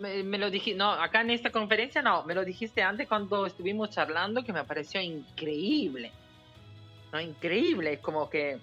[0.00, 3.90] Me, lo dije, no, acá en esta conferencia no, me lo dijiste antes cuando estuvimos
[3.90, 6.12] charlando que me pareció increíble.
[7.12, 8.58] No, increíble, es como que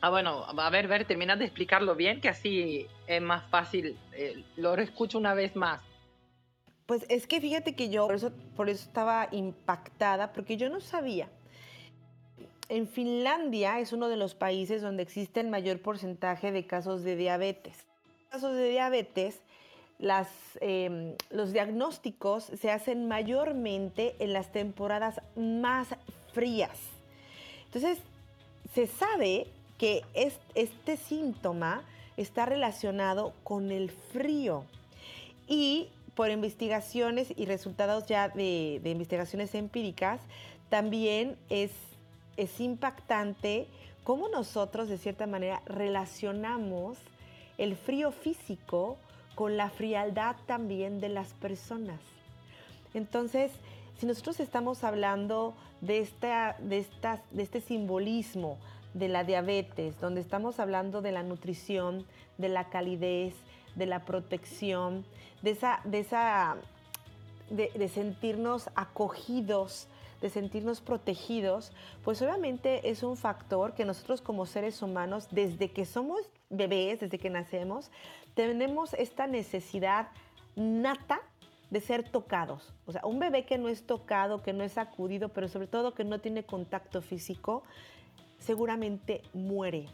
[0.00, 4.44] Ah, bueno, a ver, ver, termina de explicarlo bien, que así es más fácil, eh,
[4.56, 5.80] lo escucho una vez más.
[6.86, 10.80] Pues es que fíjate que yo por eso, por eso estaba impactada, porque yo no
[10.80, 11.28] sabía.
[12.68, 17.16] En Finlandia es uno de los países donde existe el mayor porcentaje de casos de
[17.16, 17.84] diabetes.
[18.30, 19.40] Casos de diabetes,
[19.98, 20.28] las,
[20.60, 25.88] em, los diagnósticos se hacen mayormente en las temporadas más
[26.32, 26.78] frías.
[27.66, 27.98] Entonces,
[28.74, 29.46] se sabe
[29.78, 30.02] que
[30.54, 31.82] este síntoma
[32.16, 34.64] está relacionado con el frío
[35.46, 40.20] y por investigaciones y resultados ya de, investigaciones empíricas,
[40.70, 41.70] también es,
[42.38, 43.66] es impactante
[44.02, 46.96] cómo nosotros de cierta manera relacionamos
[47.58, 48.96] el frío físico
[49.34, 52.00] con la frialdad también de las personas.
[52.94, 53.52] Entonces,
[53.98, 58.58] si nosotros estamos hablando de, esta, de, estas, de este simbolismo
[58.96, 62.06] de la diabetes, donde estamos hablando de la nutrición,
[62.38, 63.34] de la calidez,
[63.74, 65.04] de la protección,
[65.42, 66.56] de esa, de esa,
[67.50, 69.86] de, sentirnos acogidos,
[70.22, 71.72] de sentirnos protegidos,
[72.04, 77.18] pues obviamente es un factor que nosotros como seres humanos, desde que somos bebés, desde
[77.18, 77.90] que nacemos,
[78.34, 80.08] tenemos esta necesidad
[80.54, 81.20] nata
[81.68, 82.72] de ser tocados.
[82.86, 85.92] O sea, un bebé que no es tocado, que no es sacudido, pero sobre todo
[85.92, 87.62] que no tiene contacto físico,
[88.38, 89.88] seguramente muere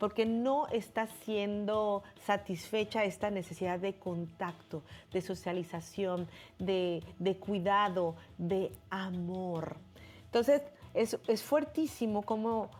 [0.00, 6.26] porque no está siendo satisfecha esta necesidad de contacto, de socialización,
[6.58, 7.02] de,
[7.38, 9.76] cuidado, de amor.
[10.24, 10.62] Entonces,
[10.94, 12.70] es, es fuertísimo como,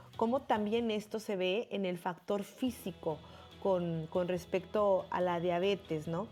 [0.48, 3.18] también esto se ve en el factor físico
[3.62, 6.26] con, con respecto a la diabetes, ¿no?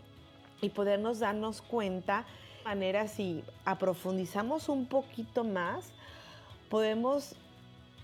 [0.59, 2.25] Y podernos darnos cuenta,
[2.57, 5.93] de manera si aprofundizamos un poquito más,
[6.67, 7.35] podemos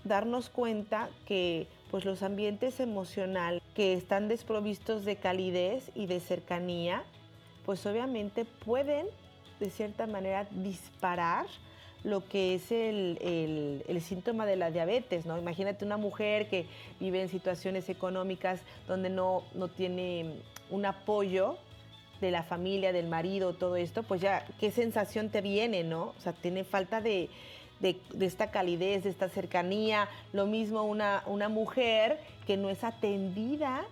[0.06, 7.04] darnos cuenta que pues los ambientes emocionales que están desprovistos de calidez y de cercanía,
[7.64, 9.06] pues obviamente pueden
[9.60, 11.46] de cierta manera disparar
[12.04, 15.36] lo que es el, síntoma de la diabetes, ¿no?
[15.38, 16.66] Imagínate una mujer que
[17.00, 21.56] vive en situaciones económicas donde no, no tiene un apoyo
[22.20, 26.14] de la familia, del marido, todo esto, pues ya, ¿qué sensación te viene, no?
[26.16, 27.28] O sea, tiene falta de,
[27.80, 30.08] de, esta calidez, de esta cercanía.
[30.32, 33.84] Lo mismo una, una mujer que no es atendida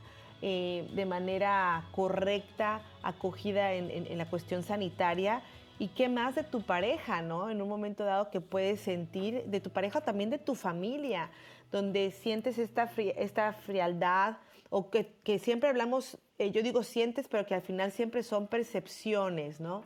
[0.42, 5.42] eh, de manera correcta, acogida en, la cuestión sanitaria.
[5.78, 7.50] ¿Y qué más de tu pareja, no?
[7.50, 11.30] En un momento dado que puedes sentir, de tu pareja también de tu familia,
[11.72, 14.36] donde sientes esta, esta frialdad
[14.70, 19.60] o que, siempre hablamos, eh, yo digo sientes, pero que al final siempre son percepciones,
[19.60, 19.84] ¿no?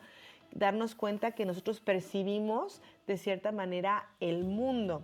[0.53, 5.03] Darnos cuenta que nosotros percibimos de cierta manera el mundo.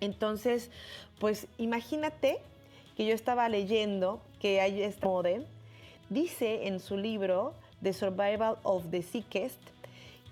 [0.00, 0.70] Entonces,
[1.18, 2.38] pues imagínate
[2.96, 5.44] que yo estaba leyendo que hay este modelo,
[6.08, 9.60] dice en su libro The Survival of the Sickest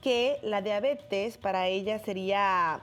[0.02, 2.80] que la diabetes para ella sería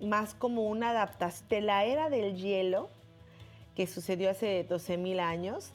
[0.00, 2.88] más como una adaptación de la era del hielo
[3.74, 5.70] que sucedió hace 12.000 años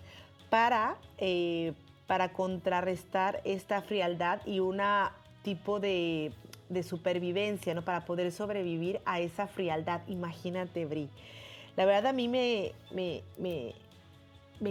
[0.50, 1.74] para, eh,
[2.06, 5.14] para contrarrestar esta frialdad y una
[5.44, 6.32] tipo de,
[6.82, 7.84] supervivencia, ¿no?
[7.84, 10.02] Para poder sobrevivir a esa frialdad.
[10.08, 11.08] Imagínate, Bri.
[11.78, 13.74] La verdad a mí me, me,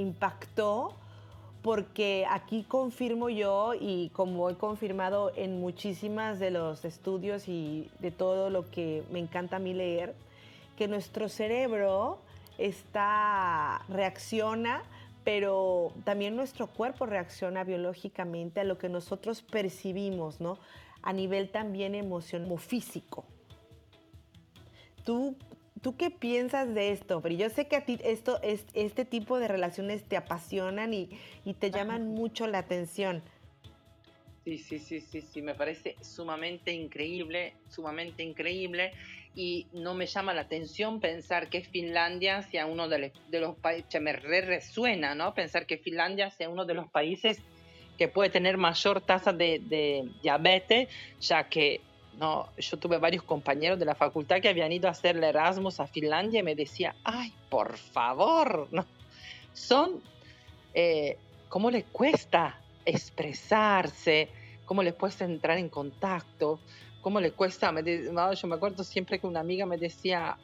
[0.00, 0.94] impactó
[1.62, 8.10] porque aquí confirmo yo y como he confirmado en muchísimas de los estudios y de
[8.10, 10.14] todo lo que me encanta a mí leer,
[10.76, 12.18] que nuestro cerebro
[12.58, 14.82] está, reacciona
[15.24, 20.58] pero también nuestro cuerpo reacciona biológicamente a lo que nosotros percibimos, ¿no?
[21.02, 23.24] A nivel también emocional o físico.
[25.04, 25.36] ¿Tú,
[25.80, 27.20] ¿Tú qué piensas de esto?
[27.20, 31.10] Pero yo sé que a ti esto, este tipo de relaciones te apasionan y,
[31.44, 33.22] y te llaman mucho la atención.
[34.44, 38.92] Sí, sí, sí, sí, sí, me parece sumamente increíble, sumamente increíble
[39.34, 44.12] y no me llama la atención pensar que Finlandia sea uno de, los países, me
[44.12, 45.32] resuena, ¿no?
[45.32, 47.40] Pensar que Finlandia sea uno de los países
[47.96, 50.88] que puede tener mayor tasa de, diabetes,
[51.20, 51.80] ya que
[52.18, 55.80] no, yo tuve varios compañeros de la facultad que habían ido a hacer el Erasmus
[55.80, 58.84] a Finlandia y me decía, ay, por favor, ¿no?
[59.54, 60.02] Son,
[60.74, 61.16] eh,
[61.48, 64.28] ¿cómo les cuesta expresarse?
[64.66, 66.60] ¿Cómo les puedes entrar en contacto?
[67.02, 67.74] Cómo le cuesta.
[67.74, 70.38] yo me acuerdo siempre que una amiga me decía,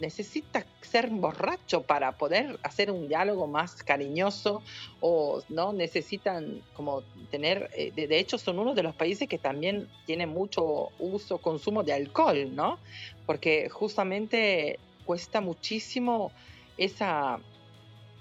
[0.00, 4.62] necesita ser borracho para poder hacer un diálogo más cariñoso
[5.00, 9.88] o no necesitan como tener, eh, de, hecho son uno de los países que también
[10.06, 12.78] tiene mucho uso, consumo de alcohol, ¿no?
[13.26, 16.30] Porque justamente cuesta muchísimo
[16.76, 17.40] esa,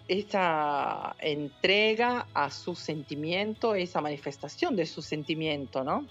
[0.08, 6.08] esa entrega a su sentimiento, esa manifestación de su sentimiento, ¿no?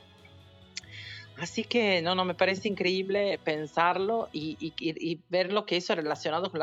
[1.39, 6.63] Así que no, no, me parece increíble pensarlo y, ver lo que eso relacionado con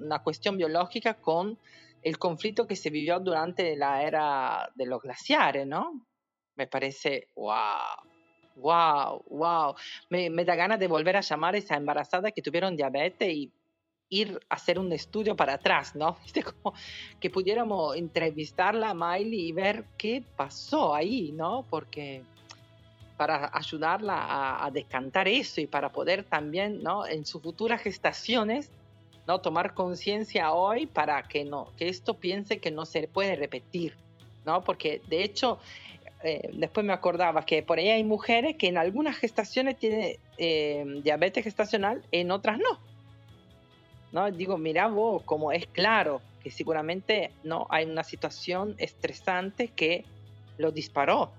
[0.00, 1.58] una cuestión biológica con
[2.02, 6.06] el conflicto que se vivió durante la era de los glaciares, ¿no?
[6.56, 8.04] Me parece, wow,
[8.56, 9.74] wow, wow.
[10.08, 13.52] Me, da ganas de volver a llamar a esa embarazada que tuvieron diabetes y
[14.08, 16.16] ir a hacer un estudio para atrás, ¿no?
[16.62, 16.74] Como
[17.20, 21.66] que pudiéramos entrevistarla a Miley y ver qué pasó ahí, ¿no?
[21.68, 22.22] Porque
[23.16, 27.06] para ayudarla a, descantar eso y para poder también, ¿no?
[27.06, 28.70] En sus futuras gestaciones,
[29.26, 29.40] ¿no?
[29.40, 33.94] Tomar conciencia hoy para que no, que esto piense que no se puede repetir,
[34.44, 34.64] ¿no?
[34.64, 35.58] Porque de hecho,
[36.24, 40.84] eh, después me acordaba que por ahí hay mujeres que en algunas gestaciones tienen eh,
[41.02, 42.80] diabetes gestacional, en otras no.
[44.10, 44.30] ¿No?
[44.30, 50.04] Digo, mira vos, como es claro que seguramente no hay una situación estresante que
[50.58, 51.32] lo disparó,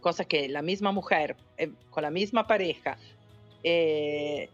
[0.00, 2.98] cosa que la misma mujer, eh, con la misma pareja,
[3.62, 4.48] eh,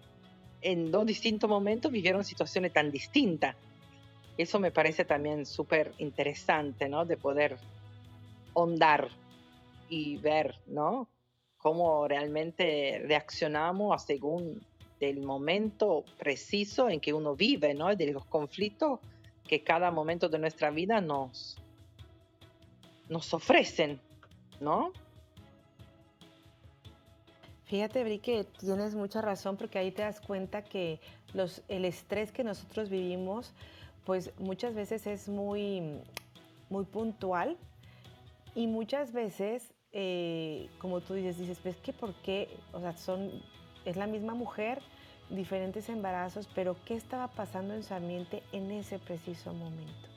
[0.63, 3.55] en dos distintos momentos vivieron situaciones tan distintas.
[4.37, 7.05] Eso me parece también súper interesante, ¿no?
[7.05, 7.59] De poder
[8.55, 9.09] ondar
[9.89, 11.09] y ver, ¿no?
[11.59, 14.65] Cómo realmente reaccionamos a según
[14.99, 17.95] del momento preciso en que uno vive, ¿no?
[17.95, 19.01] De los conflictos
[19.47, 21.59] que cada momento de nuestra vida nos,
[23.09, 24.01] nos ofrecen,
[24.61, 24.93] ¿no?
[27.75, 31.01] Fíjate, Bri, que tienes mucha razón porque ahí te das cuenta que
[31.33, 33.53] los, el estrés que nosotros vivimos,
[34.05, 35.83] pues muchas veces es muy,
[36.71, 37.57] muy puntual
[38.55, 43.43] y muchas veces, eh, como tú dices, dices, pues que por qué, o sea, son,
[43.85, 44.81] es la misma mujer,
[45.29, 50.09] diferentes embarazos, pero ¿qué estaba pasando en su ambiente en ese preciso momento?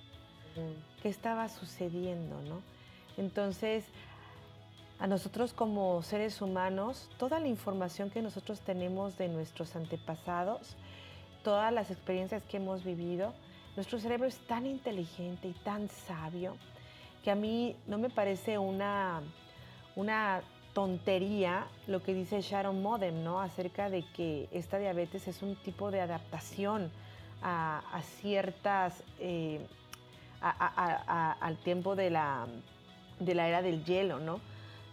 [1.01, 2.61] ¿Qué estaba sucediendo, no?
[3.17, 3.83] Entonces,
[4.99, 10.75] a nosotros como seres humanos, toda la información que nosotros tenemos de nuestros antepasados,
[11.43, 13.33] todas las experiencias que hemos vivido,
[13.75, 16.57] nuestro cerebro es tan inteligente y tan sabio
[17.23, 19.21] que a mí no me parece una,
[19.95, 20.41] una
[20.73, 23.39] tontería lo que dice Sharon Modem, ¿no?
[23.39, 26.91] Acerca de que esta diabetes es un tipo de adaptación
[27.43, 27.81] a,
[28.21, 29.59] ciertas, eh,
[30.41, 32.47] al tiempo de la,
[33.19, 34.39] de la era del hielo, ¿no?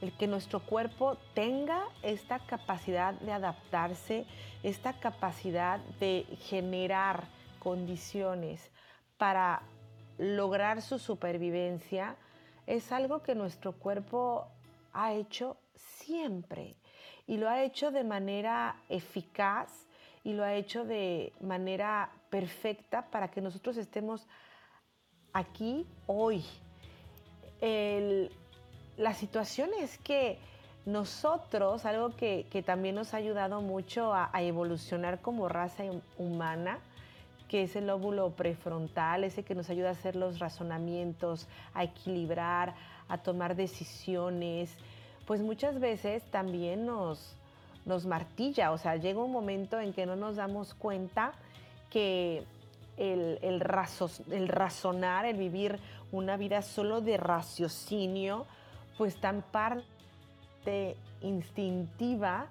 [0.05, 4.27] El que nuestro cuerpo tenga esta capacidad de adaptarse,
[4.63, 7.25] esta capacidad de generar
[7.59, 8.71] condiciones
[9.17, 9.63] para
[10.19, 12.17] lograr su supervivencia,
[12.67, 14.47] es algo que nuestro cuerpo
[14.93, 16.77] ha hecho siempre
[17.27, 19.87] y lo ha hecho de manera eficaz
[20.23, 24.27] y lo ha hecho de manera perfecta para que nosotros estemos
[25.33, 26.45] aquí hoy.
[28.97, 30.39] La situación es que
[30.87, 35.85] nosotros, algo que, también nos ha ayudado mucho a, evolucionar como raza
[36.19, 36.79] humana,
[37.49, 42.75] que es el lóbulo prefrontal, ese que nos ayuda a hacer los razonamientos, a equilibrar,
[43.09, 44.77] a tomar decisiones,
[45.27, 47.35] pues muchas veces también nos,
[47.87, 51.33] nos martilla, o sea, llega un momento en que no nos damos cuenta
[51.91, 52.45] que
[52.97, 53.61] el, el
[54.49, 55.79] razonar, el vivir
[56.13, 58.47] una vida solo de raciocinio,
[58.97, 62.47] pues tan parte instintiva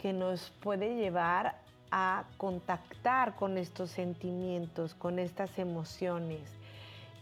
[0.00, 6.50] que nos puede llevar a contactar con estos sentimientos, con estas emociones,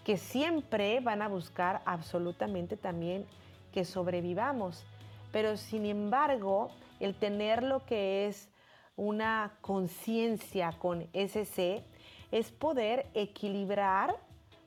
[0.05, 3.27] que siempre van a buscar absolutamente también
[3.73, 4.85] que sobrevivamos.
[5.33, 6.71] Pero sin embargo,
[7.01, 8.49] el tener lo que es
[8.97, 11.85] una conciencia con ese
[12.31, 14.17] es poder equilibrar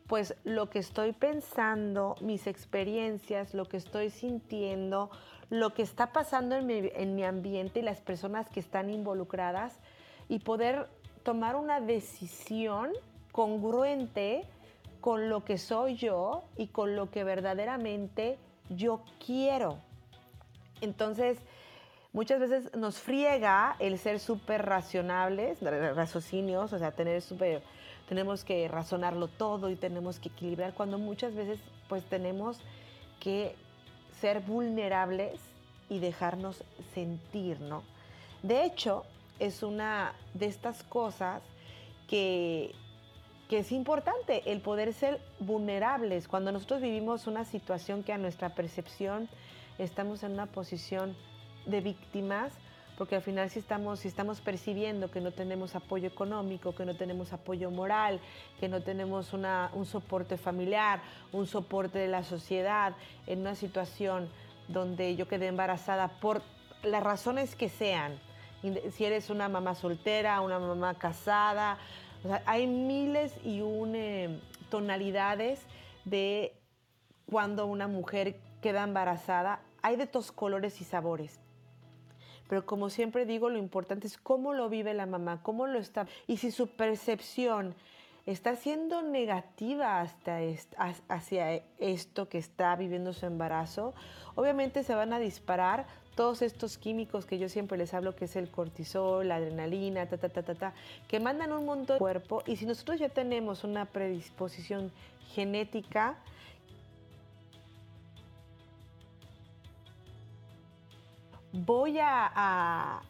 [0.08, 5.12] pues lo que estoy pensando, mis experiencias, lo que estoy sintiendo,
[5.50, 6.66] lo que está pasando en
[7.16, 9.78] mi, ambiente y las personas que están involucradas
[10.30, 10.88] y poder
[11.24, 12.92] tomar una decisión
[13.34, 14.46] congruente
[15.02, 18.38] con lo que soy yo y con lo que verdaderamente
[18.70, 19.78] yo quiero.
[20.80, 21.38] Entonces,
[22.14, 27.62] muchas veces nos friega el ser súper racionables, raciocinios, o sea, tener súper
[28.08, 32.58] tenemos que razonarlo todo y tenemos que equilibrar, cuando muchas veces pues tenemos
[33.20, 33.56] que
[34.20, 35.40] ser vulnerables
[35.90, 37.84] y dejarnos sentir, ¿no?
[38.44, 39.04] De hecho,
[39.40, 41.42] es una de estas cosas
[42.08, 42.74] que,
[43.50, 46.28] que es importante, el poder ser vulnerables.
[46.28, 49.30] Cuando nosotros vivimos una situación que a nuestra percepción
[49.78, 51.16] estamos en una posición
[51.66, 52.52] de víctimas,
[52.98, 56.96] porque al final si estamos, si estamos percibiendo que no tenemos apoyo económico, que no
[56.96, 58.20] tenemos apoyo moral,
[58.60, 62.96] que no tenemos un soporte familiar, un soporte de la sociedad,
[63.28, 64.30] en una situación
[64.68, 66.42] donde yo quedé embarazada por
[66.84, 68.20] las razones que sean,
[68.92, 71.78] si eres una mamá soltera, una mamá casada,
[72.46, 74.40] hay miles y un eh,
[74.70, 75.62] tonalidades
[76.06, 76.54] de
[77.30, 81.40] cuando una mujer queda embarazada, hay de todos colores y sabores.
[82.48, 86.08] Pero como siempre digo, lo importante es cómo lo vive la mamá, cómo lo está.
[86.28, 87.76] Y si su percepción
[88.26, 90.40] está siendo negativa hasta
[91.08, 93.94] hacia esto que está viviendo su embarazo,
[94.36, 95.86] obviamente se van a disparar
[96.16, 100.18] todos estos químicos que yo siempre les hablo, que es el cortisol, la adrenalina, ta,
[100.18, 100.74] ta, ta, ta, ta,
[101.08, 102.42] que mandan un montón de cuerpo.
[102.48, 104.92] Y si nosotros ya tenemos una predisposición
[105.30, 106.18] genética,
[111.52, 113.02] voy a,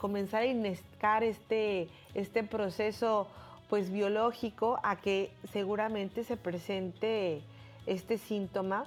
[0.00, 3.28] comenzar a inescar este, este proceso
[3.68, 7.42] pues biológico a que seguramente se presente
[7.86, 8.84] este síntoma.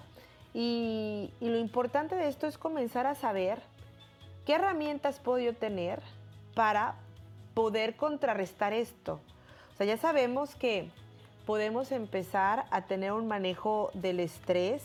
[0.54, 3.62] Y, y, lo importante de esto es comenzar a saber
[4.46, 6.02] qué herramientas puedo yo tener
[6.56, 6.96] para
[7.54, 9.22] poder contrarrestar esto.
[9.74, 10.90] O sea, ya sabemos que
[11.46, 14.84] podemos empezar a tener un manejo del estrés,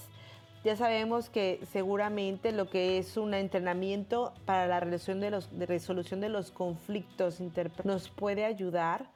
[0.66, 7.38] ya sabemos que seguramente lo que es un entrenamiento para la resolución de los, conflictos
[7.84, 9.06] nos puede ayudar,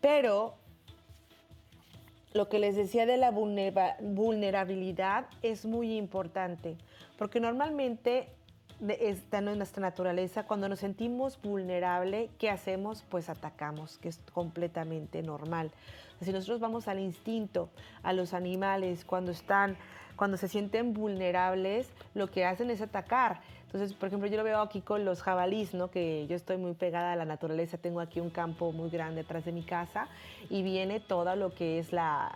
[0.00, 0.54] pero
[2.32, 6.76] lo que les decía de la vulnerabilidad es muy importante,
[7.16, 8.26] porque normalmente
[8.98, 13.04] está en nuestra naturaleza, cuando nos sentimos vulnerable, ¿qué hacemos?
[13.08, 15.70] Pues atacamos, que es completamente normal.
[16.22, 17.70] Si nosotros vamos al instinto,
[18.02, 19.76] a los animales, cuando están
[20.16, 23.40] cuando se sienten vulnerables, lo que hacen es atacar.
[23.64, 25.90] Entonces, por ejemplo, yo lo veo aquí con los jabalís, ¿no?
[25.90, 29.44] Que yo estoy muy pegada a la naturaleza, tengo aquí un campo muy grande atrás
[29.44, 30.08] de mi casa
[30.50, 32.30] y viene todo lo que es la,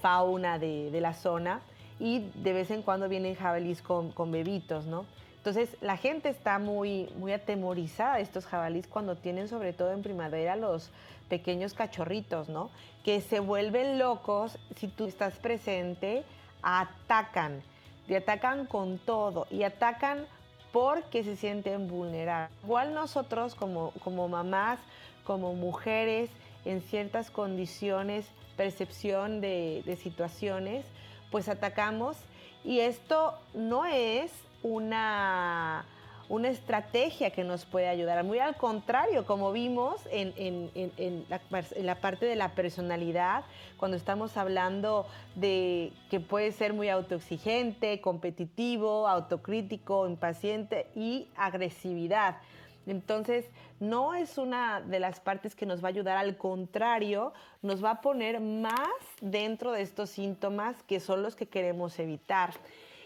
[0.00, 1.60] fauna de, la zona
[1.98, 5.04] y de vez en cuando vienen jabalís con, con bebitos, ¿no?
[5.38, 10.00] Entonces la gente está muy, muy atemorizada de estos jabalís cuando tienen sobre todo en
[10.00, 10.92] primavera los
[11.32, 12.68] pequeños cachorritos, ¿no?
[13.04, 16.24] Que se vuelven locos si tú estás presente
[16.60, 17.62] atacan,
[18.06, 20.26] y atacan con todo y atacan
[20.72, 22.54] porque se sienten vulnerables.
[22.64, 24.78] Igual nosotros como, como mamás,
[25.24, 26.28] como mujeres,
[26.66, 28.26] en ciertas condiciones,
[28.58, 30.84] percepción de situaciones,
[31.30, 32.18] pues atacamos
[32.62, 34.30] y esto no es
[34.62, 35.86] una
[36.28, 38.22] una estrategia que nos puede ayudar.
[38.24, 43.44] Muy al contrario, como vimos en, la, parte de la personalidad,
[43.76, 52.38] cuando estamos hablando de que puede ser muy autoexigente, competitivo, autocrítico, impaciente y agresividad.
[52.86, 53.48] Entonces,
[53.78, 57.92] no es una de las partes que nos va a ayudar, al contrario, nos va
[57.92, 58.88] a poner más
[59.20, 62.54] dentro de estos síntomas que son los que queremos evitar.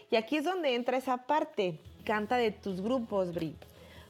[0.09, 3.55] Y aquí es donde entra esa parte canta de tus grupos, Bri,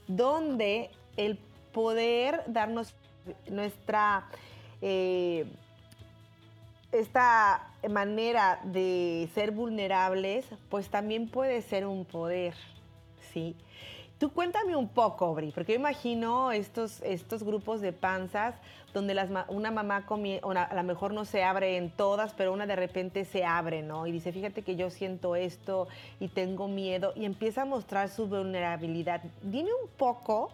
[0.07, 1.37] donde el
[1.73, 2.93] poder darnos
[3.49, 4.27] nuestra,
[4.81, 5.45] eh,
[6.91, 12.53] esta manera de ser vulnerables, pues también puede ser un poder,
[13.33, 13.55] ¿sí?
[14.19, 18.55] Tú cuéntame un poco, Bri, porque yo imagino estos, estos grupos de panzas
[18.91, 19.15] donde
[19.49, 23.45] una mamá a lo mejor no se abre en todas, pero una de repente se
[23.45, 24.07] abre, ¿no?
[24.07, 25.87] Y dice, fíjate que yo siento esto
[26.19, 29.21] y tengo miedo y empieza a mostrar su vulnerabilidad.
[29.43, 30.49] Dime un poco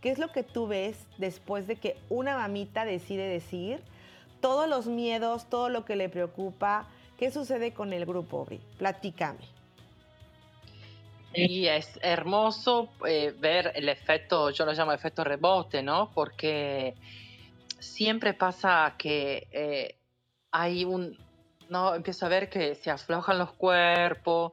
[0.00, 3.82] qué es lo que tú ves después de que una mamita decide decir
[4.40, 6.86] todos los miedos, todo lo que le preocupa.
[7.18, 8.60] ¿Qué sucede con el grupo, Bri?
[8.78, 9.59] Platícame.
[11.32, 16.10] Y es hermoso eh, ver el efecto, yo lo llamo efecto rebote, ¿no?
[16.12, 16.94] Porque
[17.78, 19.96] siempre pasa que eh,
[20.50, 21.16] hay un,
[21.68, 24.52] no, empiezo a ver que se aflojan los cuerpos,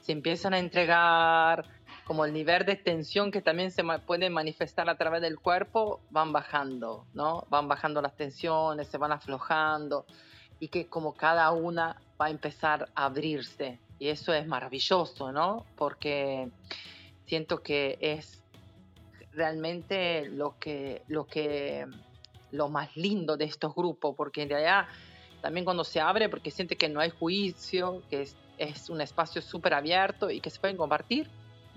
[0.00, 1.64] se empiezan a entregar,
[2.04, 6.32] como el nivel de tensión que también se puede manifestar a través del cuerpo, van
[6.32, 7.44] bajando, ¿no?
[7.50, 10.06] Van bajando las tensiones, se van aflojando
[10.60, 13.78] y que como cada una va a empezar a abrirse.
[13.98, 15.64] Y eso es maravilloso, ¿no?
[15.76, 16.50] Porque
[17.24, 18.42] siento que es
[19.32, 21.86] realmente lo que, lo que,
[22.52, 24.86] lo más lindo de estos grupos, porque en realidad
[25.40, 29.42] también cuando se abre, porque siente que no hay juicio, que es, es un espacio
[29.42, 31.28] súper abierto y que se pueden compartir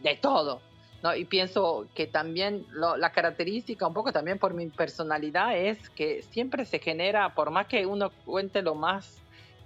[0.01, 0.61] de todo.
[1.03, 1.15] ¿no?
[1.15, 6.65] Y pienso que también la característica, un poco también por mi personalidad, es que siempre
[6.65, 9.21] se genera, por más que uno cuente lo más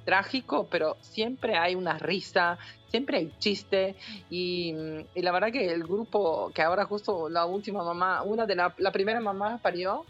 [0.06, 3.96] trágico, pero siempre hay una risa, siempre hay chiste
[4.30, 4.74] y,
[5.16, 8.74] y, la verdad que el grupo que ahora justo la última mamá, una de la,
[8.78, 10.06] la primera mamá parió,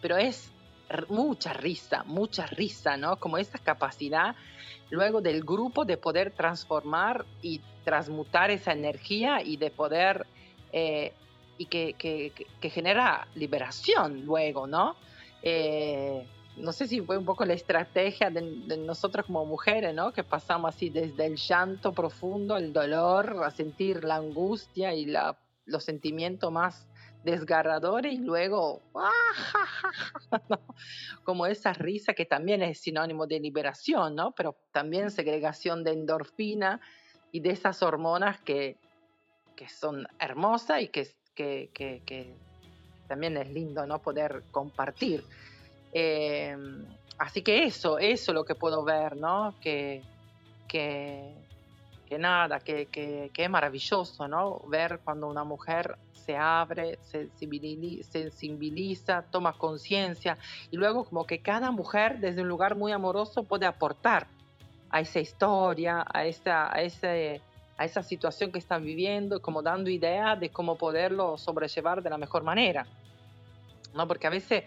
[0.00, 0.52] pero es
[1.08, 3.16] mucha risa, mucha risa, ¿no?
[3.16, 4.34] Como esa capacidad
[4.90, 10.26] luego del grupo de poder transformar y transmutar esa energía y de poder,
[10.72, 11.12] eh,
[11.58, 14.96] y que, que, que, genera liberación luego, ¿no?
[15.42, 16.26] Eh,
[16.56, 20.12] no sé si fue un poco la estrategia de, de, nosotros como mujeres, ¿no?
[20.12, 25.38] Que pasamos así desde el llanto profundo, el dolor, a sentir la angustia y la,
[25.64, 26.86] los sentimientos más
[27.24, 28.82] desgarrador y luego
[31.24, 34.32] como esa risa que también es sinónimo de liberación, ¿no?
[34.32, 36.80] Pero también segregación de endorfina
[37.30, 38.76] y de esas hormonas que,
[39.56, 42.34] que son hermosas y que, que, que,
[43.08, 44.00] también es lindo, ¿no?
[44.00, 45.22] Poder compartir.
[45.92, 46.56] Eh,
[47.18, 49.54] así que eso, eso es lo que puedo ver, ¿no?
[49.60, 50.02] Que,
[50.68, 51.34] que,
[52.08, 54.60] que nada, que, que, que es maravilloso, ¿no?
[54.68, 57.28] Ver cuando una mujer se abre, se
[58.04, 60.38] sensibiliza, toma conciencia
[60.70, 64.26] y luego como que cada mujer desde un lugar muy amoroso puede aportar
[64.90, 67.40] a esa historia, a esa, a ese,
[67.76, 72.18] a esa situación que están viviendo, como dando ideas de cómo poderlo sobrellevar de la
[72.18, 72.86] mejor manera.
[73.94, 74.06] ¿no?
[74.06, 74.64] Porque a veces,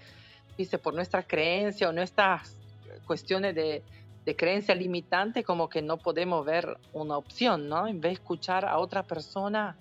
[0.58, 2.58] dice, por nuestra creencia o nuestras
[3.06, 3.84] cuestiones de,
[4.26, 7.88] de creencia limitante, como que no podemos ver una opción, ¿no?
[7.88, 9.78] En vez de escuchar a otra persona,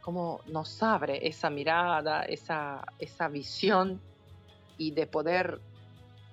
[0.00, 4.00] cómo nos abre esa mirada, esa, esa visión
[4.78, 5.60] y de poder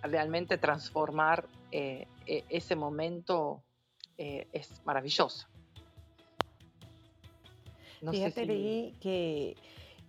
[0.03, 3.63] realmente transformar eh, e, ese momento
[4.17, 5.47] eh, es maravilloso.
[8.01, 8.95] No Fíjate, si...
[9.01, 9.55] que,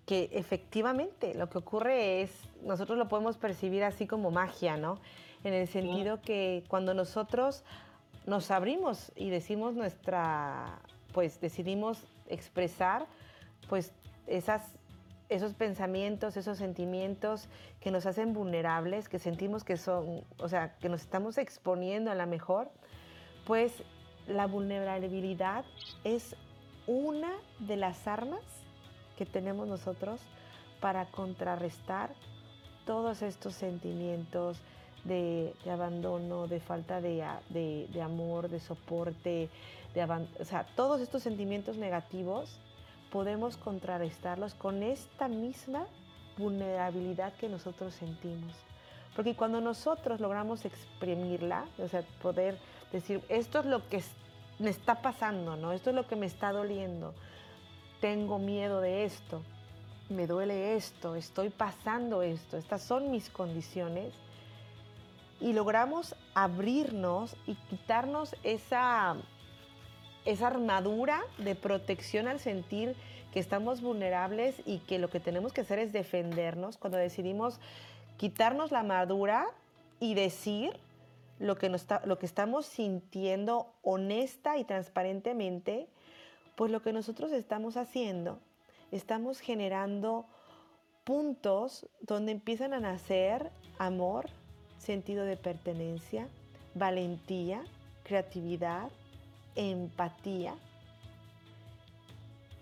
[0.06, 2.30] que efectivamente lo que ocurre es,
[2.62, 4.98] nosotros lo podemos percibir así como magia, ¿no?
[5.44, 7.64] En el sentido que cuando nosotros
[8.26, 10.78] nos abrimos y decimos nuestra,
[11.12, 13.06] pues decidimos expresar,
[13.68, 13.92] pues
[14.26, 14.62] esas,
[15.28, 17.48] esos pensamientos, esos sentimientos
[17.80, 22.14] que nos hacen vulnerables, que sentimos que son, o sea, que nos estamos exponiendo a
[22.14, 22.70] la mejor,
[23.46, 23.72] pues
[24.26, 25.64] la vulnerabilidad
[26.04, 26.36] es
[26.86, 28.40] una de las armas
[29.16, 30.20] que tenemos nosotros
[30.80, 32.10] para contrarrestar
[32.84, 34.58] todos estos sentimientos
[35.04, 39.48] de, abandono, de falta de, de, amor, de soporte,
[39.94, 40.04] de
[40.40, 42.58] o sea, todos estos sentimientos negativos
[43.10, 45.86] podemos contrarrestarlos con esta misma
[46.36, 48.52] vulnerabilidad que nosotros sentimos.
[49.14, 52.58] Porque cuando nosotros logramos exprimirla, o sea, poder
[52.90, 54.02] decir, esto es lo que
[54.58, 55.72] me está pasando, ¿no?
[55.72, 57.14] Esto es lo que me está doliendo.
[58.00, 59.42] Tengo miedo de esto,
[60.08, 64.12] me duele esto, estoy pasando esto, estas son mis condiciones.
[65.40, 69.16] Y logramos abrirnos y quitarnos esa
[70.24, 72.96] esa armadura de protección al sentir
[73.32, 77.60] que estamos vulnerables y que lo que tenemos que hacer es defendernos cuando decidimos
[78.16, 79.46] quitarnos la armadura
[80.00, 80.78] y decir
[81.38, 85.88] lo que, nos lo que estamos sintiendo honesta y transparentemente,
[86.56, 88.38] pues lo que nosotros estamos haciendo,
[88.92, 90.26] estamos generando
[91.04, 94.26] puntos donde empiezan a nacer amor,
[94.78, 96.28] sentido de pertenencia,
[96.74, 97.62] valentía,
[98.04, 98.88] creatividad,
[99.54, 100.54] empatía,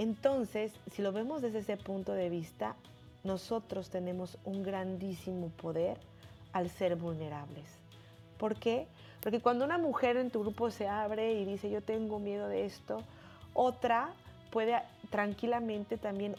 [0.03, 2.75] entonces, si lo vemos desde ese punto de vista,
[3.23, 5.97] nosotros tenemos un grandísimo poder
[6.53, 7.79] al ser vulnerables.
[8.37, 8.89] ¿Por qué?
[9.21, 12.65] Porque cuando una mujer en tu grupo se abre y dice yo tengo miedo de
[12.65, 13.03] esto,
[13.55, 14.13] otra
[14.51, 14.81] puede
[15.11, 16.37] tranquilamente también,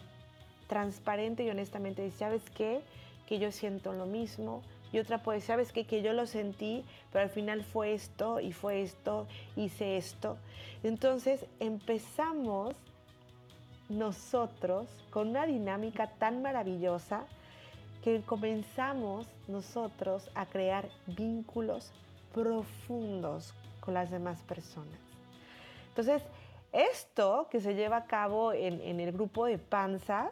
[0.67, 2.81] transparente y honestamente decir, ¿sabes qué?
[3.27, 4.61] Que yo siento lo mismo,
[4.93, 5.85] y otra pues, ¿sabes qué?
[5.85, 10.37] Que yo lo sentí, pero al final fue esto y fue esto, hice esto.
[10.83, 12.75] Entonces empezamos
[13.89, 17.23] nosotros con una dinámica tan maravillosa
[18.03, 21.91] que comenzamos nosotros a crear vínculos
[22.31, 24.99] profundos con las demás personas.
[25.89, 26.21] Entonces,
[26.73, 30.31] esto que se lleva a cabo en, el grupo de panzas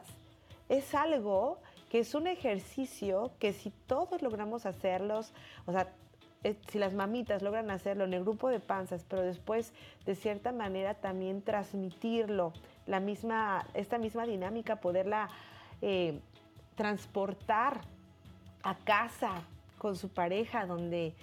[0.70, 5.34] es algo que es un ejercicio que si todos logramos hacerlos,
[5.66, 5.88] o sea,
[6.44, 9.74] eh, si las mamitas logran hacerlo en el grupo de panzas, pero después
[10.06, 12.54] de cierta manera también transmitirlo,
[12.88, 15.30] la misma, esta misma dinámica, poderla
[15.82, 16.20] eh,
[16.76, 17.82] transportar
[18.64, 19.44] a casa
[19.78, 21.14] con su pareja, donde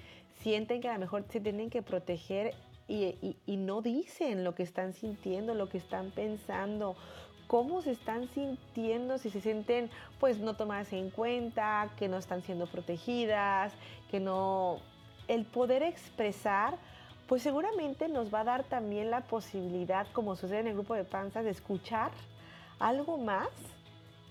[0.40, 2.54] sienten que a lo mejor se tienen que proteger
[2.88, 6.96] y, no dicen lo que están sintiendo, lo que están pensando,
[7.46, 12.42] cómo se están sintiendo, si se sienten pues no tomadas en cuenta, que no están
[12.42, 13.72] siendo protegidas,
[14.10, 14.78] que no...
[15.28, 16.78] El poder expresar,
[17.26, 21.04] pues seguramente nos va a dar también la posibilidad, como sucede en el grupo de
[21.04, 22.10] panzas, de escuchar
[22.78, 23.48] algo más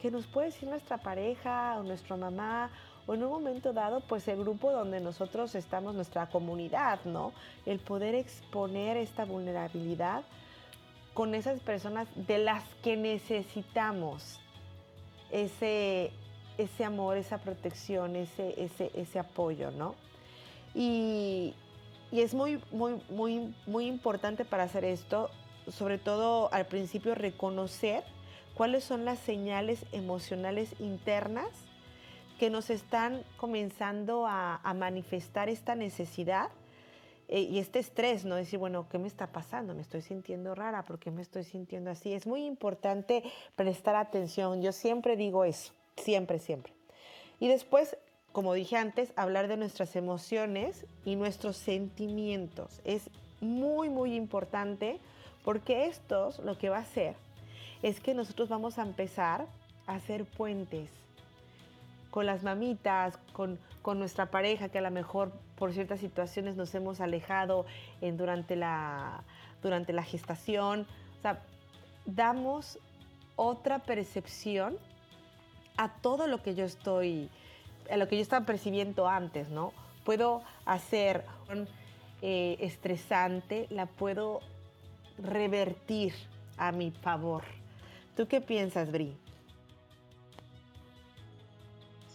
[0.02, 2.72] que nos puede decir nuestra pareja o nuestra mamá
[3.08, 7.32] o en un momento dado, pues el grupo donde nosotros estamos, nuestra comunidad, ¿no?
[7.66, 10.24] El poder exponer esta vulnerabilidad
[11.14, 14.42] con esas personas de las que necesitamos
[15.32, 16.12] ese,
[16.58, 19.96] ese amor, esa protección, ese, ese, ese apoyo, ¿no?
[20.76, 21.56] Y,
[22.12, 25.30] y es muy, muy, muy, muy importante para hacer esto,
[25.72, 28.04] sobre todo al principio, reconocer
[28.54, 31.48] cuáles son las señales emocionales internas
[32.38, 36.50] que nos están comenzando a, manifestar esta necesidad
[37.28, 38.36] eh, y este estrés, ¿no?
[38.36, 39.74] Decir, bueno, ¿qué me está pasando?
[39.74, 42.14] Me estoy sintiendo rara, ¿por qué me estoy sintiendo así?
[42.14, 43.24] Es muy importante
[43.56, 44.62] prestar atención.
[44.62, 46.74] Yo siempre digo eso, siempre, siempre.
[47.40, 47.98] Y después,
[48.32, 52.82] como dije antes, hablar de nuestras emociones y nuestros sentimientos.
[52.84, 53.10] Es
[53.42, 55.00] muy, muy importante
[55.44, 57.16] porque esto lo que va a hacer
[57.82, 59.48] es que nosotros vamos a empezar
[59.86, 60.90] a hacer puentes
[62.18, 67.00] con las mamitas, con, nuestra pareja, que a lo mejor por ciertas situaciones nos hemos
[67.00, 67.68] alejado
[68.02, 69.24] en, durante, la,
[69.62, 70.88] durante la gestación.
[71.20, 71.44] O sea,
[72.08, 72.80] damos
[73.36, 74.80] otra percepción
[75.78, 77.30] a todo lo que yo estoy,
[77.92, 79.72] a lo que yo estaba percibiendo antes, ¿no?
[80.04, 81.24] Puedo hacer
[82.24, 84.40] eh, estresante, la puedo
[85.20, 86.16] revertir
[86.58, 87.44] a mi favor.
[88.16, 89.16] ¿Tú qué piensas, Bri?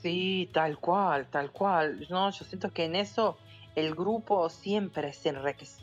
[0.03, 2.07] Sí, tal cual, tal cual.
[2.11, 3.37] No, yo siento que en eso
[3.77, 5.25] el grupo siempre es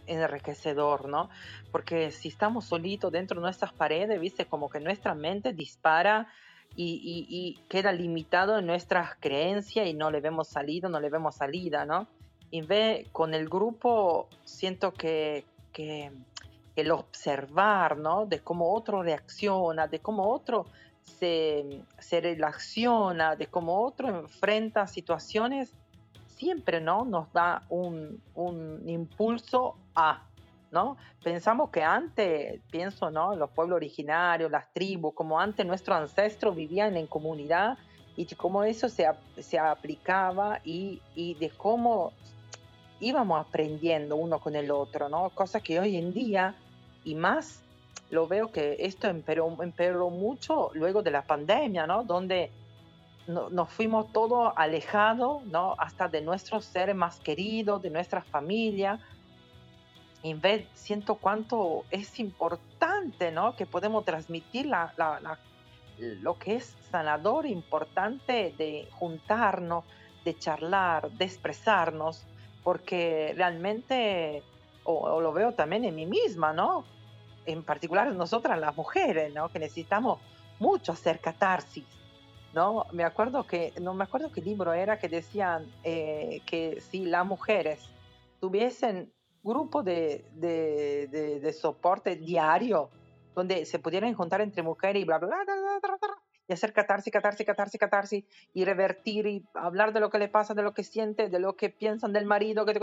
[0.08, 1.30] enriquecedor, ¿no?
[1.72, 6.28] Porque si estamos solitos dentro de nuestras paredes, viste, como que nuestra mente dispara
[6.76, 11.86] y, queda limitado en nuestras creencias y no le vemos salida, no le vemos salida,
[11.86, 12.08] ¿no?
[12.52, 16.12] Y ve, con el grupo siento que, que
[16.76, 18.26] el observar, ¿no?
[18.26, 20.66] De cómo otro reacciona, de cómo otro
[21.04, 25.74] se, se relaciona, de cómo otro enfrenta situaciones,
[26.28, 27.06] siempre ¿no?
[27.06, 30.26] nos da un, un impulso a,
[30.72, 30.98] ¿no?
[31.24, 33.36] Pensamos que antes, pienso, ¿no?
[33.36, 37.78] Los pueblos originarios, las tribus, como antes nuestros ancestros vivían en comunidad
[38.16, 42.12] y cómo eso se, se aplicaba y, y, de cómo
[43.00, 45.30] íbamos aprendiendo uno con el otro, ¿no?
[45.30, 46.56] Cosa que hoy en día,
[47.06, 47.64] y más
[48.10, 52.04] lo veo que esto empeoró, empeoró mucho luego de la pandemia, ¿no?
[52.04, 52.52] Donde
[53.28, 55.76] nos fuimos todos alejados, ¿no?
[55.78, 59.00] Hasta de nuestros seres más queridos, de nuestra familia.
[60.24, 63.56] Y vez siento cuánto es importante, ¿no?
[63.56, 65.38] Que podemos transmitir la, la,
[66.00, 69.86] lo que es sanador, importante de juntarnos,
[70.26, 72.26] de charlar, de expresarnos,
[72.64, 74.42] porque realmente,
[74.84, 76.84] o lo veo también en mí misma, ¿no?
[77.52, 79.50] En particular nosotras las mujeres, ¿no?
[79.50, 80.20] Que necesitamos
[80.60, 81.86] mucho hacer catarsis,
[82.54, 82.86] ¿no?
[82.92, 87.26] Me acuerdo que, no me acuerdo qué libro era que decían eh, que si las
[87.26, 87.90] mujeres
[88.40, 89.12] tuviesen
[89.44, 91.08] grupo de, de,
[91.42, 92.90] de, soporte diario,
[93.34, 96.18] donde se pudieran juntar entre mujeres y bla, bla, bla, bla, bla, bla
[96.50, 98.26] y hacer catarsis, catarsis, catarsis, catarsis,
[98.56, 101.56] y revertir y hablar de lo que le pasa, de lo que siente, de lo
[101.56, 102.74] que piensan del marido, que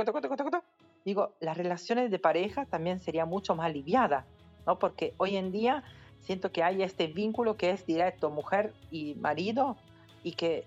[1.04, 4.24] digo, las relaciones de pareja también sería mucho más aliviada
[4.66, 4.78] ¿no?
[4.78, 5.84] Porque hoy en día
[6.20, 9.76] siento que hay este vínculo que es directo mujer y marido
[10.22, 10.64] y que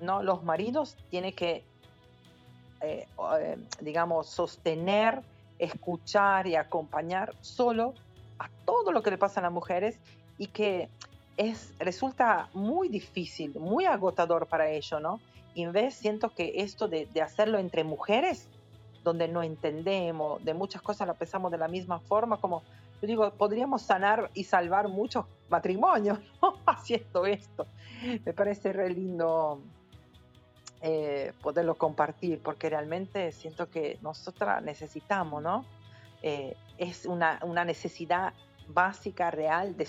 [0.00, 1.62] no los maridos tienen que
[2.80, 3.06] eh,
[3.38, 5.22] eh, digamos sostener
[5.58, 7.94] escuchar y acompañar solo
[8.38, 9.98] a todo lo que le pasa a las mujeres
[10.38, 10.88] y que
[11.36, 15.20] es resulta muy difícil muy agotador para ellos no
[15.54, 18.48] y en vez siento que esto de, de hacerlo entre mujeres
[19.04, 22.62] donde no entendemos de muchas cosas la pensamos de la misma forma como
[23.00, 26.18] yo digo, podríamos sanar y salvar muchos matrimonios
[26.66, 27.66] haciendo esto.
[28.24, 29.60] Me parece re lindo
[30.80, 35.64] eh, poderlo compartir porque realmente siento que nosotras necesitamos, ¿no?
[36.22, 38.32] Eh, es una, una, necesidad
[38.68, 39.86] básica, real de,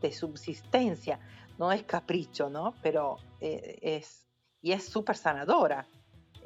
[0.00, 1.20] de, subsistencia,
[1.58, 2.74] no es capricho, ¿no?
[2.82, 4.26] Pero eh, es,
[4.62, 5.86] y es súper sanadora.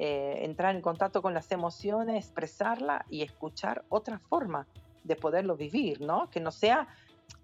[0.03, 4.65] Entrar en contacto con las emociones, expresarla y escuchar otra forma
[5.03, 6.27] de poderlo vivir, ¿no?
[6.31, 6.87] Que no sea,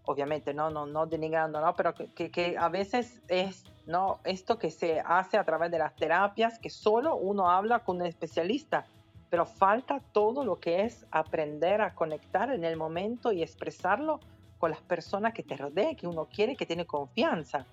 [0.05, 1.75] obviamente, no, no, no denigrando, ¿no?
[1.75, 4.19] Pero que, que, a veces es, ¿no?
[4.23, 8.07] Esto que se hace a través de las terapias, que solo uno habla con un
[8.07, 8.85] especialista,
[9.29, 14.19] pero falta todo lo que es aprender a conectar en el momento y expresarlo
[14.57, 17.67] con las personas que te rodean, que uno quiere, que tiene confianza.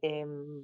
[0.00, 0.62] Em,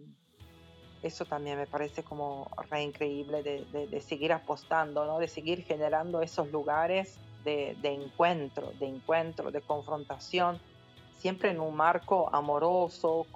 [1.07, 5.19] eso también me parece como re increíble de, seguir apostando, ¿no?
[5.19, 10.59] de seguir generando esos lugares de, encuentro, de encuentro, de confrontación,
[11.19, 13.27] siempre en un marco amoroso,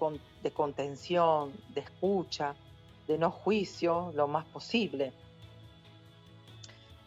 [0.43, 2.55] de contención, de escucha,
[3.07, 5.13] de no juicio, lo más posible.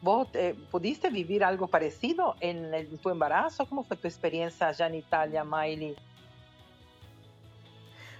[0.01, 3.65] ¿Vos eh, pudiste vivir algo parecido en, tu embarazo?
[3.65, 5.95] ¿Cómo fue tu experiencia allá en Italia, Miley?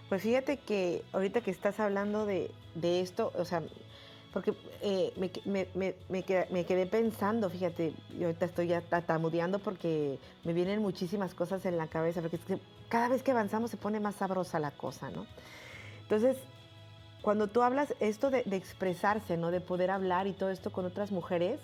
[0.09, 2.51] Pues fíjate que ahorita que estás hablando de,
[2.81, 3.63] esto, o sea,
[4.31, 11.33] porque eh, me, quedé, pensando, fíjate, yo ahorita estoy ya tatamudeando porque me vienen muchísimas
[11.33, 12.39] cosas en la cabeza, porque
[12.89, 15.25] cada vez que avanzamos se pone más sabrosa la cosa, ¿no?
[16.01, 16.37] Entonces,
[17.21, 19.51] cuando tú hablas esto de, de expresarse, ¿no?
[19.51, 21.59] De poder hablar y todo esto con otras mujeres,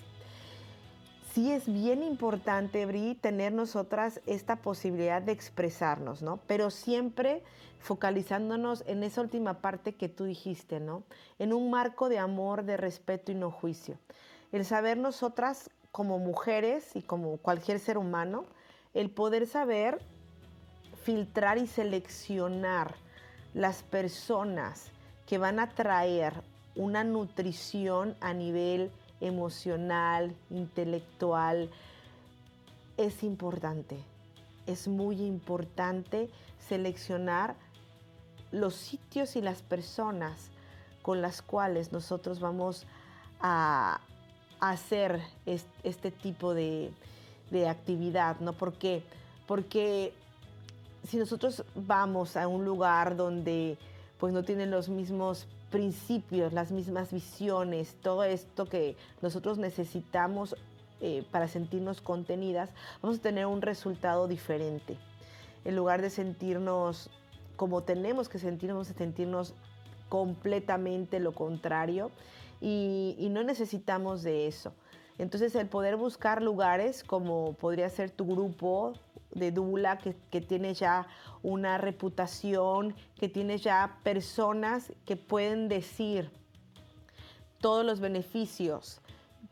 [1.40, 6.42] sí es bien importante, Bri, tener nosotras esta posibilidad de expresarnos, ¿no?
[6.48, 7.44] Pero siempre
[7.80, 11.04] focalizándonos en esa última parte que tú dijiste, ¿no?
[11.38, 13.98] En un marco de amor, de respeto y no juicio.
[14.52, 18.44] El saber nosotras como mujeres y como cualquier ser humano,
[18.94, 20.02] el poder saber
[21.04, 22.96] filtrar y seleccionar
[23.54, 24.92] las personas
[25.26, 26.34] que van a traer
[26.76, 28.92] una nutrición a nivel
[29.22, 31.70] emocional, intelectual,
[32.98, 33.98] es importante.
[34.68, 36.30] Es muy importante
[36.68, 37.56] seleccionar
[38.52, 40.50] los sitios y las personas
[41.02, 42.86] con las cuales nosotros vamos
[43.40, 44.02] a
[44.60, 45.22] hacer
[45.84, 46.92] este tipo de,
[47.68, 48.54] actividad, ¿no?
[48.54, 49.04] ¿Por qué?
[49.48, 50.14] Porque
[51.08, 53.78] si nosotros vamos a un lugar donde
[54.20, 60.56] pues no tienen los mismos principios, las mismas visiones, todo esto que nosotros necesitamos
[61.02, 62.70] eh, para sentirnos contenidas,
[63.02, 64.98] vamos a tener un resultado diferente.
[65.66, 67.10] En lugar de sentirnos
[67.60, 69.54] como tenemos que sentirnos, vamos a sentirnos
[70.08, 72.10] completamente lo contrario
[72.62, 74.74] y, no necesitamos de eso.
[75.20, 78.94] Entonces el poder buscar lugares como podría ser tu grupo
[79.32, 81.06] de Dula, que, que, tiene ya
[81.44, 86.32] una reputación, que tiene ya personas que pueden decir
[87.60, 89.02] todos los beneficios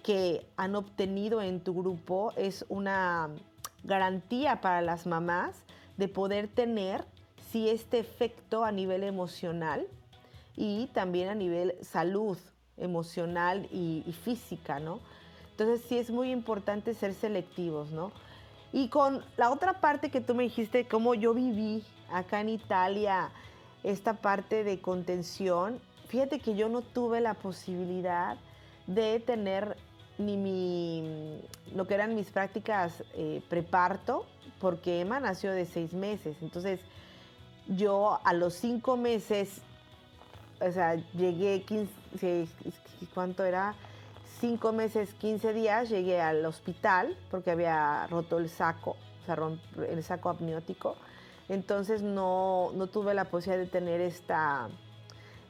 [0.03, 3.29] que han obtenido en tu grupo, es una
[3.83, 5.63] garantía para las mamás
[5.97, 7.05] de poder tener
[7.51, 9.87] si este efecto a nivel emocional
[10.55, 12.37] y también a nivel salud
[12.77, 14.99] emocional y, física, ¿no?
[15.57, 18.11] Entonces sí es muy importante ser selectivos, ¿no?
[18.71, 23.31] Y con la otra parte que tú me dijiste, cómo yo viví acá en Italia
[23.83, 25.79] esta parte de contención,
[26.09, 28.37] fíjate que yo no tuve la posibilidad
[28.85, 29.77] de tener
[30.19, 31.41] ni mi,
[31.73, 34.27] lo que eran mis prácticas eh, preparto,
[34.59, 36.37] porque Emma nació de seis meses.
[36.41, 36.79] Entonces,
[37.65, 39.61] yo a los cinco meses,
[40.61, 42.47] o sea, llegué 15,
[43.15, 43.73] ¿cuánto era?
[44.39, 49.35] Cinco meses, 15 días, llegué al hospital porque había roto el saco, o sea,
[49.89, 50.95] el saco amniótico.
[51.49, 54.69] Entonces no, tuve la posibilidad de tener esta,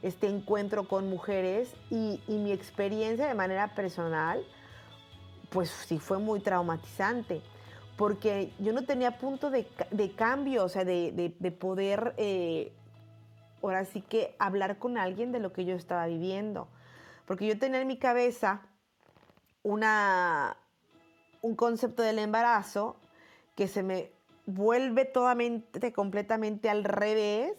[0.01, 4.41] este encuentro con mujeres y, mi experiencia de manera personal,
[5.49, 7.41] pues sí fue muy traumatizante
[7.97, 9.67] porque yo no tenía punto de,
[10.15, 12.71] cambio, o sea, de, poder, eh,
[13.61, 16.69] ahora sí que hablar con alguien de lo que yo estaba viviendo.
[17.25, 18.61] Porque yo tenía en mi cabeza
[19.63, 20.57] una,
[21.41, 22.97] un concepto del embarazo
[23.55, 24.11] que se me
[24.45, 27.53] vuelve totalmente, completamente al revés.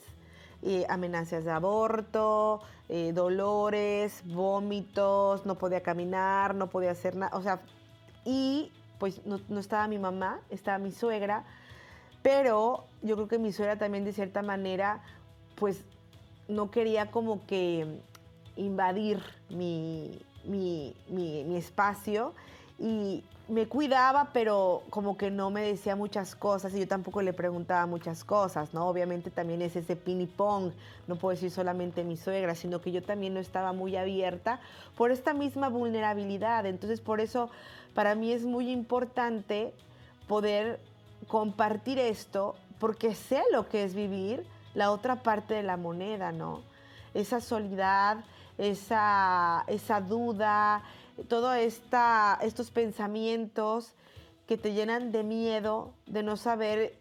[0.62, 7.42] Eh, amenazas de aborto, eh, dolores, vómitos, no podía caminar, no podía hacer nada, o
[7.42, 7.60] sea,
[8.24, 11.44] y pues no, estaba mi mamá, estaba mi suegra,
[12.22, 15.02] pero yo creo que mi suegra también de cierta manera,
[15.54, 15.84] pues
[16.48, 18.02] no quería como que
[18.56, 22.32] invadir mi, mi espacio
[22.78, 27.32] y me cuidaba, pero como que no me decía muchas cosas y yo tampoco le
[27.32, 28.86] preguntaba muchas cosas, ¿no?
[28.86, 30.72] Obviamente también es ese ping pong,
[31.06, 34.60] no puedo decir solamente mi suegra, sino que yo también no estaba muy abierta
[34.96, 36.66] por esta misma vulnerabilidad.
[36.66, 37.48] Entonces, por eso
[37.94, 39.72] para mí es muy importante
[40.26, 40.78] poder
[41.26, 44.44] compartir esto, porque sé lo que es vivir
[44.74, 46.60] la otra parte de la moneda, ¿no?
[47.14, 48.18] Esa soledad,
[48.58, 50.82] esa, esa duda,
[51.28, 53.94] todos estos pensamientos
[54.46, 56.94] que te llenan de miedo, de no saber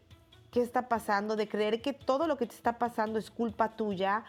[0.52, 4.24] qué está pasando, de creer que todo lo que te está pasando es culpa tuya,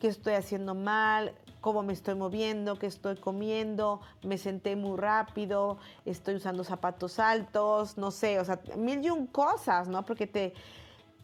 [0.00, 5.78] qué estoy haciendo mal, cómo me estoy moviendo, qué estoy comiendo, me senté muy rápido,
[6.04, 10.04] estoy usando zapatos altos, no sé, o sea, mil y un cosas, ¿no?
[10.04, 10.54] Porque te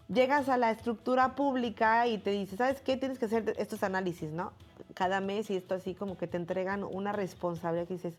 [0.08, 2.96] llegas a la estructura pública y te dice, ¿sabes qué?
[2.96, 4.52] Tienes que hacer estos análisis, ¿no?
[4.96, 8.18] Cada mes y esto así como que te entregan una responsabilidad que dices,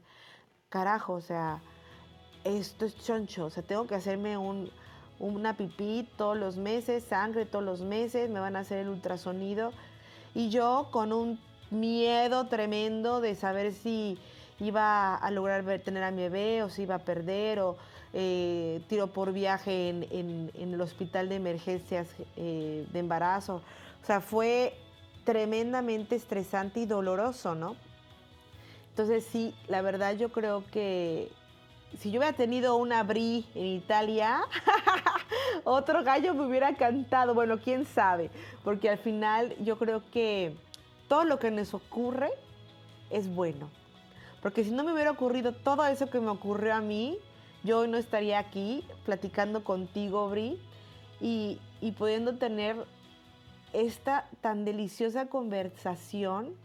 [0.70, 1.60] carajo, o sea,
[2.44, 4.70] esto es choncho, o sea, tengo que hacerme un,
[5.20, 9.72] una pipí todos los meses, sangre todos los meses, me van a hacer el ultrasonido.
[10.36, 11.40] Y yo con un
[11.72, 14.20] miedo tremendo de saber si
[14.60, 17.78] iba a lograr ver, tener a mi bebé o si iba a perder o
[18.14, 23.62] eh, tiro por viaje en, el hospital de emergencias eh, de embarazo.
[24.02, 24.74] O sea, fue
[25.28, 27.76] tremendamente estresante y doloroso, ¿no?
[28.92, 31.30] Entonces sí, la verdad yo creo que
[32.00, 34.40] si yo hubiera tenido una Brie en Italia,
[35.66, 37.34] otro gallo me hubiera cantado.
[37.34, 38.32] Bueno, quién sabe,
[38.64, 40.56] porque al final yo creo que
[41.10, 42.30] todo lo que nos ocurre
[43.10, 43.70] es bueno.
[44.42, 47.18] Porque si no me hubiera ocurrido todo eso que me ocurrió a mí,
[47.66, 50.58] yo hoy no estaría aquí platicando contigo, Bri,
[51.20, 52.78] y, y pudiendo tener
[53.78, 56.56] esta tan deliciosa conversación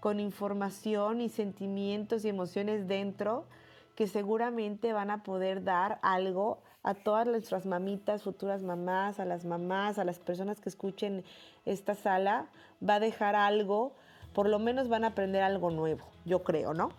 [0.00, 3.44] con información y sentimientos y emociones dentro
[3.96, 9.44] que seguramente van a poder dar algo a todas nuestras mamitas, futuras mamás, a las
[9.44, 11.22] mamás, a las personas que escuchen
[11.66, 12.46] esta sala,
[12.86, 13.94] va a dejar algo,
[14.32, 16.92] por lo menos van a aprender algo nuevo, yo creo, ¿no?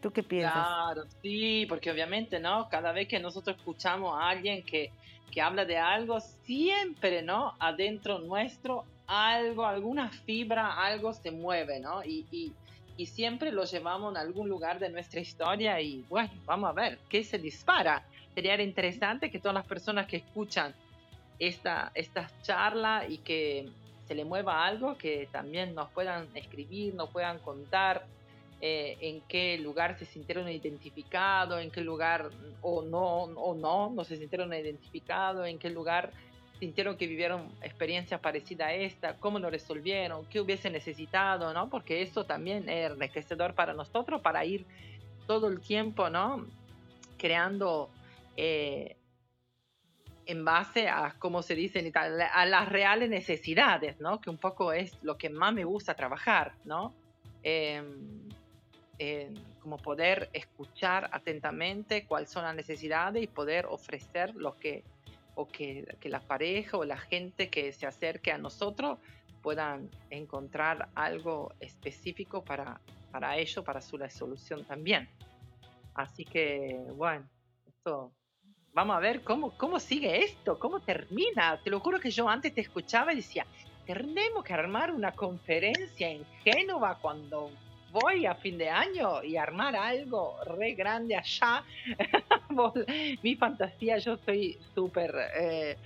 [0.00, 0.52] ¿Tú qué piensas?
[0.54, 2.70] Claro, sí, porque obviamente, ¿no?
[2.70, 4.92] Cada vez que nosotros escuchamos a alguien que,
[5.30, 7.54] que habla de algo, siempre, ¿no?
[7.58, 12.04] Adentro nuestro, algo, alguna fibra, algo se mueve, ¿no?
[12.04, 12.52] Y, y,
[12.96, 16.98] y siempre lo llevamos en algún lugar de nuestra historia y, bueno, vamos a ver
[17.08, 18.02] qué se dispara.
[18.34, 20.74] Sería interesante que todas las personas que escuchan
[21.38, 23.68] esta, esta charla y que
[24.06, 28.04] se le mueva algo, que también nos puedan escribir, nos puedan contar
[28.62, 32.30] eh, en qué lugar se sintieron identificados, en qué lugar
[32.60, 36.10] o no, o no, no se sintieron identificados, en qué lugar
[36.58, 41.70] sintieron que vivieron experiencias parecidas a esta, cómo lo resolvieron, qué hubiese necesitado, ¿no?
[41.70, 44.66] Porque eso también es enriquecedor para nosotros, para ir
[45.26, 46.46] todo el tiempo, ¿no?
[47.16, 47.88] Creando
[48.36, 48.96] eh,
[50.26, 54.20] en base a, como se dice a las reales necesidades, ¿no?
[54.20, 56.92] Que un poco es lo que más me gusta trabajar, ¿no?
[59.02, 64.84] Em, como poder escuchar atentamente cuáles son las necesidades y poder ofrecer lo que,
[65.34, 68.98] o que, que la pareja o la gente que se acerque a nosotros
[69.40, 72.78] puedan encontrar algo específico para,
[73.10, 75.08] para ello, para su resolución también.
[75.94, 77.26] Así que, bueno,
[77.66, 78.12] esto,
[78.74, 81.58] vamos a ver cómo, cómo sigue esto, cómo termina.
[81.64, 83.46] Te lo juro que yo antes te escuchaba y decía,
[83.86, 87.50] tenemos que armar una conferencia en Génova cuando
[87.92, 91.64] voy a fin de año y armar algo re grande allá.
[93.22, 95.14] mi fantasía, yo soy súper...
[95.34, 95.76] Eh,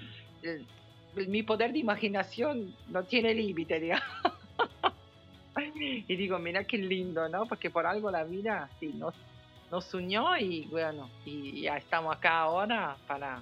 [1.29, 4.05] mi poder de imaginación no tiene límite, digamos.
[6.09, 7.47] y digo, mira qué lindo, ¿no?
[7.47, 9.15] Porque por algo la vida sí, nos,
[9.71, 13.41] nos unió y bueno, y ya estamos acá ahora para,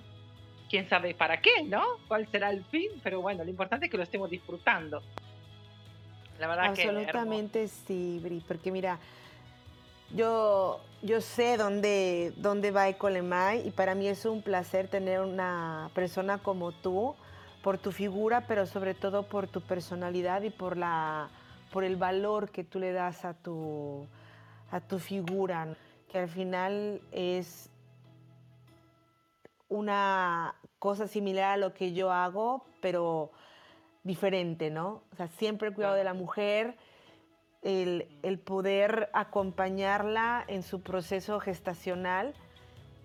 [0.73, 1.83] quién sabe para qué, ¿no?
[2.09, 2.89] ¿Cuál será el fin?
[3.03, 5.03] Pero bueno, lo importante es que lo estemos disfrutando.
[6.43, 8.99] Absolutamente sí, Bri, porque mira,
[10.15, 15.91] yo, yo sé dónde, dónde va Ecolemay y para mí es un placer tener una
[15.95, 17.15] persona como tú,
[17.63, 21.31] por tu figura, pero sobre todo por tu personalidad y por, la,
[21.73, 24.07] por el valor que tú le das a tu,
[24.71, 25.69] a tu figura,
[26.11, 27.71] que al final es
[29.69, 33.31] una cosa similar a lo que yo hago, pero
[34.05, 35.03] diferente, ¿no?
[35.13, 36.77] O sea, siempre el cuidado de la mujer,
[37.63, 42.35] el, poder acompañarla en su proceso gestacional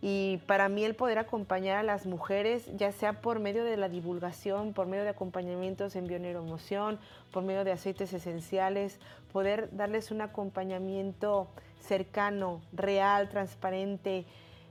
[0.01, 3.89] y para mí el poder acompañar a las mujeres, ya sea por medio de la
[3.89, 6.99] divulgación, por medio de acompañamientos en bioneuromoción,
[7.31, 8.99] por medio de aceites esenciales,
[9.31, 11.47] poder darles un acompañamiento
[11.79, 14.25] cercano, real, transparente,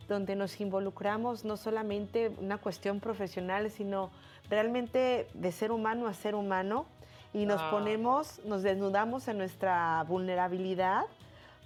[0.08, 4.10] donde nos involucramos no solamente en una cuestión profesional, sino
[4.48, 6.86] realmente de ser humano a ser humano
[7.32, 7.70] y nos ah.
[7.70, 11.04] ponemos, nos desnudamos en nuestra vulnerabilidad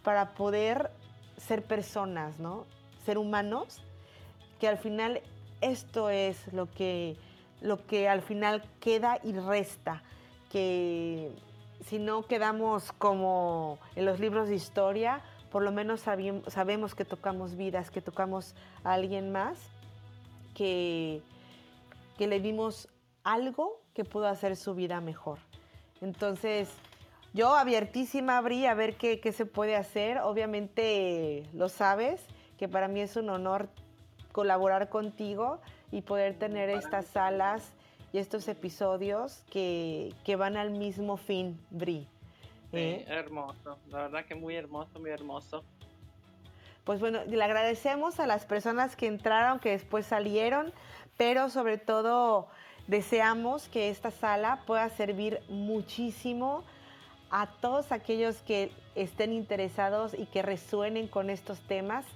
[0.03, 0.91] para poder
[1.37, 2.67] ser personas, ¿no?
[3.05, 3.83] Ser humanos,
[4.59, 5.21] que al final
[5.61, 7.17] esto es lo que,
[7.61, 10.03] lo que al final queda y resta,
[10.51, 11.31] que
[11.87, 15.21] si no quedamos como en los libros de historia,
[15.51, 18.55] por lo menos sabemos que tocamos vidas, que tocamos
[18.85, 19.59] a alguien más,
[20.55, 21.23] que,
[22.21, 22.87] que le dimos
[23.25, 25.39] algo que pudo hacer su vida mejor.
[26.03, 26.69] Entonces,
[27.33, 30.19] yo abiertísima abrí a ver qué, qué se puede hacer.
[30.19, 32.21] Obviamente lo sabes,
[32.59, 33.71] que para mí es un honor
[34.33, 37.73] colaborar contigo y poder tener estas salas
[38.13, 42.07] y estos episodios que, que van al mismo fin, Bri.
[42.75, 43.07] ¿eh?
[43.09, 45.65] hermoso, la verdad que muy hermoso, muy hermoso.
[46.85, 50.73] Pues bueno, le agradecemos a las personas que entraron, que después salieron,
[51.21, 52.49] pero sobre todo
[52.87, 56.65] deseamos que esta sala pueda servir muchísimo
[57.31, 62.07] a todos aquellos que estén interesados y que resuenen con estos temas.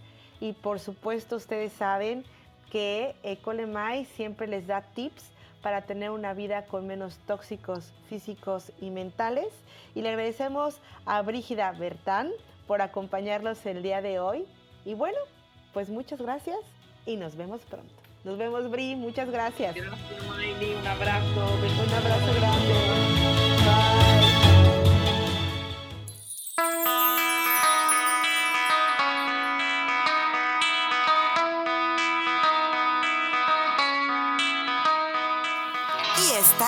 [0.41, 2.25] Y por supuesto ustedes saben
[2.71, 8.89] que Ecolemai siempre les da tips para tener una vida con menos tóxicos físicos y
[8.89, 9.49] mentales.
[9.95, 12.31] Y le agradecemos a Brígida Bertán
[12.67, 14.47] por acompañarnos el día de hoy.
[14.87, 15.19] Y bueno,
[15.75, 16.61] pues muchas gracias
[17.05, 18.04] y nos vemos pronto.
[18.25, 18.97] Nos vemos, Bri.
[18.97, 19.75] Muchas gracias.
[19.75, 20.23] Gracias,
[20.81, 21.47] Un abrazo.
[21.85, 22.75] Un abrazo grande.
[24.11, 24.14] Y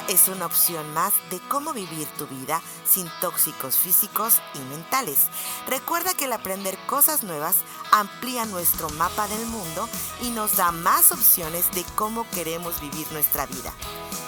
[0.08, 5.28] es una opción más de cómo vivir tu vida sin tóxicos físicos y mentales.
[5.66, 7.56] Recuerda que el aprender cosas nuevas
[7.92, 9.88] amplía nuestro mapa del mundo
[10.22, 13.72] y nos da más opciones de cómo queremos vivir nuestra vida.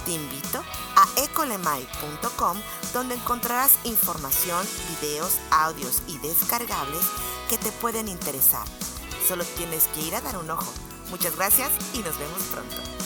[0.04, 0.62] Te invito
[0.96, 2.56] a ecolemai.com
[2.92, 4.66] donde encontrarás información,
[5.00, 7.04] videos, audios y descargables
[7.48, 8.66] que te pueden interesar.
[9.26, 10.72] Solo tienes que ir a dar un ojo.
[11.10, 12.97] Muchas gracias y nos vemos pronto.